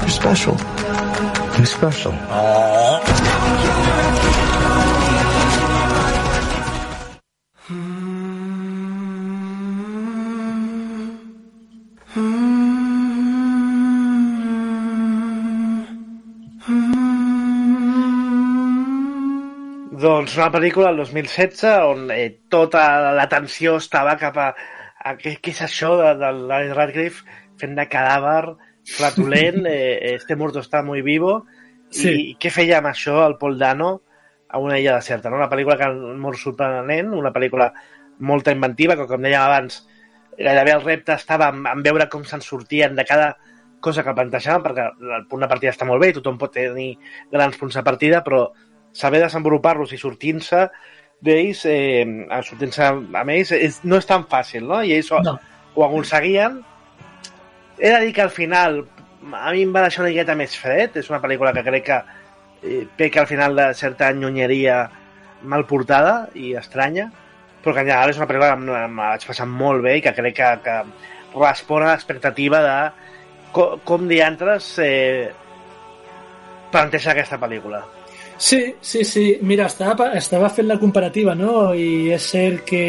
You're 0.00 0.08
special. 0.08 0.56
You're 1.56 1.66
special. 1.66 2.12
Uh, 2.12 2.69
Doncs 20.20 20.34
una 20.36 20.50
pel·lícula 20.52 20.90
del 20.90 20.98
2016 21.00 21.62
on 21.88 22.10
eh, 22.12 22.26
tota 22.52 22.82
l'atenció 23.16 23.78
estava 23.80 24.18
cap 24.20 24.36
a, 24.36 24.50
a 25.00 25.14
què, 25.16 25.38
què 25.40 25.54
és 25.54 25.62
això 25.64 25.94
de, 25.96 26.10
de 26.20 26.28
Daniel 26.50 26.74
Radcliffe 26.76 27.24
fent 27.56 27.72
de 27.78 27.86
cadàver 27.88 28.50
flatulent, 28.98 29.64
eh, 29.70 30.12
este 30.18 30.36
muerto 30.36 30.60
está 30.60 30.82
muy 30.82 31.00
vivo, 31.00 31.46
Sí. 31.90 32.10
i, 32.12 32.36
què 32.38 32.52
feia 32.52 32.76
amb 32.78 32.90
això 32.92 33.16
el 33.24 33.38
Paul 33.40 33.56
Dano 33.58 34.02
a 34.48 34.60
una 34.60 34.76
illa 34.78 34.98
deserta, 35.00 35.30
no? 35.30 35.40
Una 35.40 35.48
pel·lícula 35.48 35.78
que 35.80 35.88
molt 36.20 36.38
sorprenent, 36.38 37.14
una 37.16 37.32
pel·lícula 37.32 37.72
molta 38.20 38.52
inventiva, 38.52 38.98
que 39.00 39.08
com 39.08 39.24
dèiem 39.24 39.40
abans, 39.40 39.80
gairebé 40.36 40.76
el 40.76 40.84
repte 40.84 41.16
estava 41.16 41.48
en, 41.48 41.64
en 41.64 41.82
veure 41.82 42.10
com 42.12 42.28
se'n 42.28 42.44
sortien 42.44 42.92
de 42.94 43.08
cada 43.08 43.32
cosa 43.80 44.04
que 44.04 44.14
plantejaven, 44.14 44.68
perquè 44.68 44.90
el 45.16 45.30
punt 45.32 45.48
de 45.48 45.48
partida 45.48 45.72
està 45.72 45.88
molt 45.88 46.04
bé 46.04 46.12
i 46.12 46.20
tothom 46.20 46.36
pot 46.38 46.52
tenir 46.52 46.90
grans 47.32 47.56
punts 47.56 47.80
de 47.80 47.88
partida, 47.88 48.20
però 48.20 48.50
saber 48.92 49.20
desenvolupar-los 49.22 49.92
i 49.92 49.98
sortint-se 49.98 50.68
d'ells, 51.20 51.64
eh, 51.68 52.04
sortint-se 52.46 52.84
amb 52.86 53.28
ells, 53.30 53.52
és, 53.52 53.80
no 53.84 53.98
és 54.00 54.06
tan 54.08 54.24
fàcil, 54.28 54.64
no? 54.66 54.82
I 54.82 54.94
ells 54.96 55.10
ho, 55.12 55.20
No. 55.22 55.38
ho 55.74 55.84
aconseguien. 55.84 56.62
He 57.78 57.90
de 57.90 58.00
dir 58.06 58.14
que 58.14 58.22
al 58.22 58.30
final 58.30 58.82
a 59.32 59.52
mi 59.52 59.62
em 59.62 59.74
va 59.74 59.82
deixar 59.84 60.02
una 60.02 60.10
miqueta 60.10 60.34
més 60.34 60.56
fred. 60.56 60.96
És 60.96 61.10
una 61.10 61.20
pel·lícula 61.20 61.52
que 61.52 61.64
crec 61.64 61.84
que 61.84 62.00
eh, 62.62 62.86
peca 62.96 63.20
al 63.20 63.26
final 63.28 63.56
de 63.56 63.72
certa 63.74 64.10
nyonyeria 64.12 64.82
mal 65.42 65.66
portada 65.66 66.28
i 66.34 66.54
estranya, 66.56 67.10
però 67.62 67.74
que 67.74 67.80
en 67.80 67.86
general 67.88 68.10
és 68.10 68.18
una 68.18 68.26
pel·lícula 68.28 68.50
que 68.54 68.58
em, 68.60 68.68
em 68.84 68.96
vaig 68.96 69.26
passar 69.28 69.46
molt 69.48 69.82
bé 69.84 69.98
i 69.98 70.02
que 70.04 70.12
crec 70.16 70.36
que, 70.36 70.50
que 70.64 71.38
respon 71.38 71.84
a 71.84 71.92
l'expectativa 71.92 72.60
de 72.64 72.74
com, 73.52 73.78
com 73.84 74.08
diantres 74.08 74.72
eh, 74.84 75.30
planteja 76.72 77.12
aquesta 77.12 77.38
pel·lícula. 77.40 77.82
Sí, 78.40 78.74
sí, 78.80 79.04
sí. 79.04 79.38
Mira, 79.42 79.66
estava, 79.68 80.14
estava 80.16 80.48
fent 80.48 80.64
la 80.66 80.78
comparativa, 80.80 81.34
no? 81.36 81.74
I 81.76 82.08
és 82.16 82.28
cert 82.32 82.62
que 82.70 82.84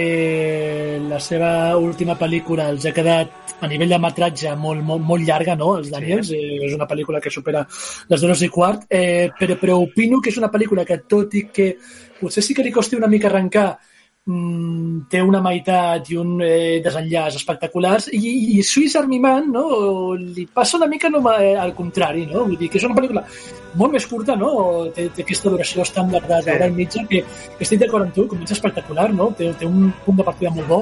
la 1.10 1.20
seva 1.20 1.50
última 1.76 2.16
pel·lícula 2.16 2.70
els 2.72 2.88
ha 2.88 2.94
quedat 2.96 3.52
a 3.60 3.68
nivell 3.68 3.92
de 3.92 4.00
metratge 4.00 4.54
molt, 4.56 4.80
molt, 4.88 5.04
molt 5.04 5.28
llarga, 5.28 5.58
no? 5.60 5.74
Els 5.82 5.92
Daniels. 5.92 6.32
Sí. 6.32 6.40
Eh, 6.40 6.62
és 6.70 6.78
una 6.78 6.88
pel·lícula 6.88 7.20
que 7.20 7.34
supera 7.36 7.66
les 7.68 8.24
dues 8.24 8.46
i 8.48 8.50
quart. 8.50 8.88
Eh, 8.88 9.28
però, 9.36 9.60
però 9.60 9.76
opino 9.84 10.22
que 10.24 10.32
és 10.32 10.40
una 10.40 10.50
pel·lícula 10.56 10.88
que, 10.88 11.02
tot 11.04 11.36
i 11.36 11.44
que 11.52 11.74
potser 12.22 12.48
sí 12.48 12.56
que 12.56 12.64
li 12.64 12.72
costi 12.72 12.96
una 12.96 13.12
mica 13.12 13.28
arrencar, 13.28 13.74
té 14.22 15.22
una 15.26 15.40
meitat 15.42 16.12
i 16.14 16.18
un 16.22 16.36
eh, 16.46 16.78
desenllaç 16.86 17.40
espectaculars 17.40 18.06
i, 18.14 18.20
i 18.54 18.62
Swiss 18.62 18.94
Army 19.00 19.18
Man 19.18 19.48
no, 19.50 19.64
li 20.14 20.46
passa 20.46 20.78
una 20.78 20.86
mica 20.86 21.10
no, 21.10 21.24
eh, 21.34 21.56
al 21.58 21.74
contrari 21.74 22.28
no? 22.30 22.44
vull 22.46 22.60
dir 22.60 22.70
que 22.70 22.78
és 22.78 22.86
una 22.86 22.94
pel·lícula 23.00 23.24
molt 23.82 23.96
més 23.96 24.06
curta 24.06 24.36
no? 24.38 24.52
té, 24.94 25.08
té 25.10 25.26
aquesta 25.26 25.50
duració 25.50 25.82
estàndard 25.82 26.30
d'hora 26.30 26.68
Sí. 26.68 26.70
i 26.70 26.78
mitja 26.78 27.06
que, 27.10 27.24
que 27.26 27.66
estic 27.66 27.82
d'acord 27.82 28.06
amb 28.06 28.14
tu 28.14 28.28
comença 28.30 28.54
espectacular 28.54 29.10
no? 29.10 29.32
té, 29.34 29.50
té 29.58 29.66
un 29.66 29.90
punt 30.06 30.22
de 30.22 30.28
partida 30.30 30.54
molt 30.54 30.70
bo 30.70 30.82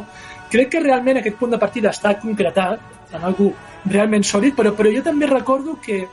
crec 0.51 0.73
que 0.75 0.83
realment 0.83 1.21
aquest 1.21 1.39
punt 1.39 1.55
de 1.55 1.61
partida 1.61 1.95
està 1.95 2.17
concretat 2.19 3.15
en 3.15 3.23
algú 3.23 3.53
realment 3.85 4.27
sòlid 4.27 4.57
però, 4.57 4.75
però 4.75 4.91
jo 4.91 5.05
també 5.05 5.31
recordo 5.31 5.79
que 5.79 6.03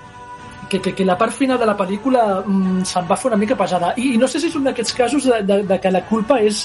que, 0.68 0.80
que, 0.80 0.94
que 0.94 1.04
la 1.04 1.16
part 1.18 1.32
final 1.32 1.58
de 1.58 1.66
la 1.66 1.76
pel·lícula 1.78 2.42
mm, 2.42 2.82
se'n 2.86 3.06
va 3.06 3.16
fer 3.16 3.28
una 3.30 3.38
mica 3.38 3.54
pesada. 3.54 3.92
I, 3.96 4.14
I 4.14 4.18
no 4.18 4.26
sé 4.26 4.40
si 4.42 4.48
és 4.50 4.56
un 4.58 4.64
d'aquests 4.66 4.96
casos 4.98 5.26
de, 5.30 5.38
de, 5.46 5.60
de 5.62 5.78
que 5.78 5.92
la 5.94 6.02
culpa 6.08 6.40
és, 6.42 6.64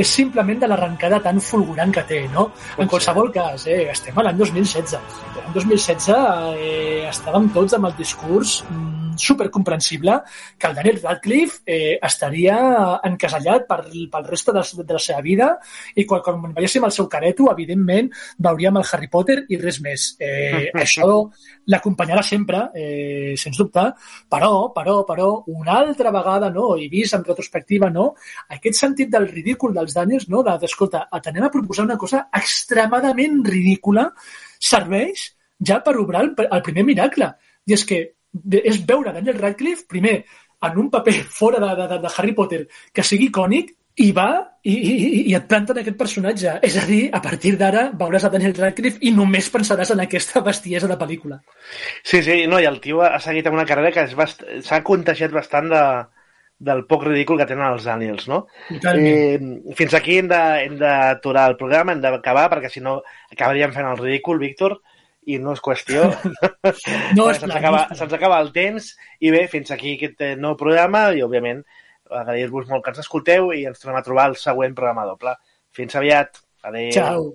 és 0.00 0.14
simplement 0.20 0.60
de 0.60 0.68
l'arrencada 0.70 1.20
tan 1.24 1.40
fulgurant 1.44 1.92
que 1.94 2.04
té, 2.08 2.20
no? 2.32 2.48
En 2.76 2.84
ser. 2.84 2.90
qualsevol 2.94 3.32
cas, 3.34 3.66
eh, 3.66 3.82
estem 3.92 4.16
a 4.18 4.26
l'any 4.26 4.38
2016. 4.38 5.20
L'any 5.36 5.52
2016 5.58 6.08
eh, 6.56 7.04
estàvem 7.10 7.50
tots 7.56 7.76
amb 7.76 7.90
el 7.90 7.96
discurs 7.98 8.60
mm, 8.68 9.00
supercomprensible 9.20 10.22
que 10.58 10.66
el 10.66 10.74
Daniel 10.74 11.00
Radcliffe 11.02 11.60
eh, 11.66 11.98
estaria 12.02 12.56
encasellat 13.04 13.66
per, 13.68 13.82
pel 13.90 14.26
reste 14.26 14.54
de, 14.56 14.64
de 14.82 14.96
la 14.96 15.02
seva 15.02 15.20
vida 15.20 15.50
i 15.94 16.06
quan, 16.08 16.22
quan 16.24 16.54
veiéssim 16.56 16.86
el 16.86 16.94
seu 16.94 17.08
careto, 17.12 17.50
evidentment, 17.52 18.10
veuríem 18.38 18.80
el 18.80 18.88
Harry 18.90 19.10
Potter 19.12 19.42
i 19.48 19.60
res 19.60 19.80
més. 19.84 20.14
Eh, 20.20 20.70
això 20.84 21.10
l'acompanyarà 21.70 22.22
sempre, 22.26 22.64
eh, 22.74 23.34
sens 23.38 23.58
dubte, 23.60 23.84
però, 24.30 24.70
però, 24.74 25.00
però, 25.06 25.28
una 25.52 25.78
altra 25.78 26.10
vegada, 26.10 26.50
no, 26.50 26.72
i 26.76 26.88
vist 26.90 27.14
en 27.14 27.24
retrospectiva, 27.26 27.90
no, 27.94 28.14
aquest 28.56 28.80
sentit 28.80 29.12
del 29.12 29.28
ridícul 29.28 29.74
dels 29.90 29.98
Daniels, 29.98 30.28
no, 30.30 30.44
de, 30.46 30.54
d'escolta, 30.62 31.06
t'anem 31.24 31.48
a 31.48 31.52
proposar 31.52 31.86
una 31.88 31.98
cosa 31.98 32.28
extremadament 32.36 33.42
ridícula, 33.46 34.06
serveix 34.60 35.30
ja 35.66 35.80
per 35.84 35.96
obrar 35.98 36.22
el, 36.24 36.32
el 36.46 36.62
primer 36.66 36.86
miracle. 36.86 37.32
I 37.66 37.76
és 37.76 37.84
que 37.88 38.00
és 38.62 38.80
veure 38.86 39.12
Daniel 39.12 39.40
Radcliffe, 39.40 39.88
primer, 39.90 40.20
en 40.62 40.78
un 40.78 40.88
paper 40.90 41.18
fora 41.40 41.60
de, 41.66 41.74
de, 41.82 41.98
de, 41.98 42.14
Harry 42.16 42.36
Potter 42.38 42.66
que 42.94 43.06
sigui 43.06 43.30
icònic, 43.30 43.74
i 44.00 44.12
va 44.16 44.28
i, 44.62 44.72
i, 44.72 44.92
i 45.28 45.34
et 45.36 45.46
planten 45.50 45.80
aquest 45.80 45.96
personatge. 45.98 46.54
És 46.64 46.76
a 46.78 46.84
dir, 46.88 47.00
a 47.12 47.20
partir 47.20 47.56
d'ara 47.60 47.88
veuràs 48.00 48.24
a 48.24 48.30
Daniel 48.32 48.54
Radcliffe 48.56 49.02
i 49.04 49.10
només 49.12 49.50
pensaràs 49.52 49.90
en 49.92 50.04
aquesta 50.04 50.40
bestiesa 50.46 50.88
de 50.88 50.96
pel·lícula. 51.00 51.40
Sí, 52.04 52.22
sí, 52.22 52.44
no, 52.48 52.60
i 52.62 52.68
el 52.70 52.78
tio 52.80 53.02
ha 53.04 53.18
seguit 53.20 53.50
una 53.50 53.66
carrera 53.68 53.92
que 53.92 54.06
és 54.08 54.14
bast... 54.16 54.46
s'ha 54.64 54.80
contagiat 54.86 55.34
bastant 55.34 55.68
de, 55.72 55.82
del 56.60 56.84
poc 56.88 57.06
ridícul 57.06 57.40
que 57.40 57.48
tenen 57.48 57.72
els 57.72 57.86
Daniels, 57.88 58.28
no? 58.28 58.42
Totalment. 58.68 59.50
Eh, 59.72 59.74
fins 59.78 59.96
aquí 59.96 60.18
hem 60.20 60.28
d'aturar 60.28 61.48
el 61.50 61.56
programa, 61.60 61.96
hem 61.96 62.02
d'acabar, 62.04 62.46
perquè 62.52 62.70
si 62.72 62.84
no 62.84 62.98
acabaríem 63.32 63.72
fent 63.72 63.88
el 63.88 64.00
ridícul, 64.00 64.40
Víctor, 64.42 64.76
i 65.26 65.38
no 65.40 65.56
és 65.56 65.64
qüestió. 65.64 66.08
No 67.18 67.30
és 67.32 67.40
se'ns 67.40 67.56
acaba, 67.56 67.86
no 67.90 67.98
se'ns 67.98 68.16
acaba 68.16 68.40
el 68.44 68.52
temps 68.56 68.92
i 69.20 69.32
bé, 69.32 69.46
fins 69.52 69.72
aquí 69.74 69.96
aquest 69.96 70.26
eh, 70.26 70.34
nou 70.36 70.56
programa 70.60 71.08
i 71.16 71.24
òbviament 71.24 71.64
agrair-vos 72.10 72.68
molt 72.68 72.84
que 72.84 72.92
ens 72.92 73.04
escolteu 73.04 73.52
i 73.56 73.64
ens 73.70 73.80
tornem 73.80 74.00
a 74.00 74.06
trobar 74.06 74.30
el 74.32 74.40
següent 74.40 74.74
programa 74.76 75.06
doble. 75.08 75.36
Fins 75.76 75.96
aviat. 75.96 76.42
Adéu. 76.66 76.90
Ciao. 76.92 77.30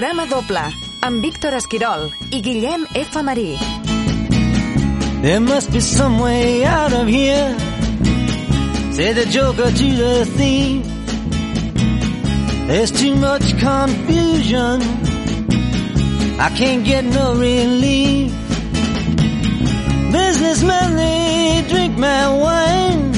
Programa 0.00 0.24
doble, 0.24 0.60
amb 1.04 1.20
Víctor 1.20 1.52
Esquirol 1.58 2.06
i 2.32 2.38
Guillem 2.40 2.86
F. 2.96 3.20
Marí. 3.20 3.58
There 5.20 5.40
must 5.40 5.70
be 5.74 5.80
some 5.80 6.18
way 6.22 6.64
out 6.64 6.94
of 6.94 7.06
here. 7.06 7.54
Say 8.96 9.12
the 9.12 9.26
joker 9.26 9.68
to 9.70 9.88
the 10.00 10.24
thief. 10.24 10.86
There's 12.66 12.90
too 12.90 13.14
much 13.14 13.44
confusion. 13.60 14.80
I 16.40 16.48
can't 16.56 16.82
get 16.82 17.04
no 17.04 17.34
relief. 17.34 18.32
Businessmen, 20.16 20.96
they 20.96 21.62
drink 21.68 21.98
my 21.98 22.26
wine. 22.40 23.09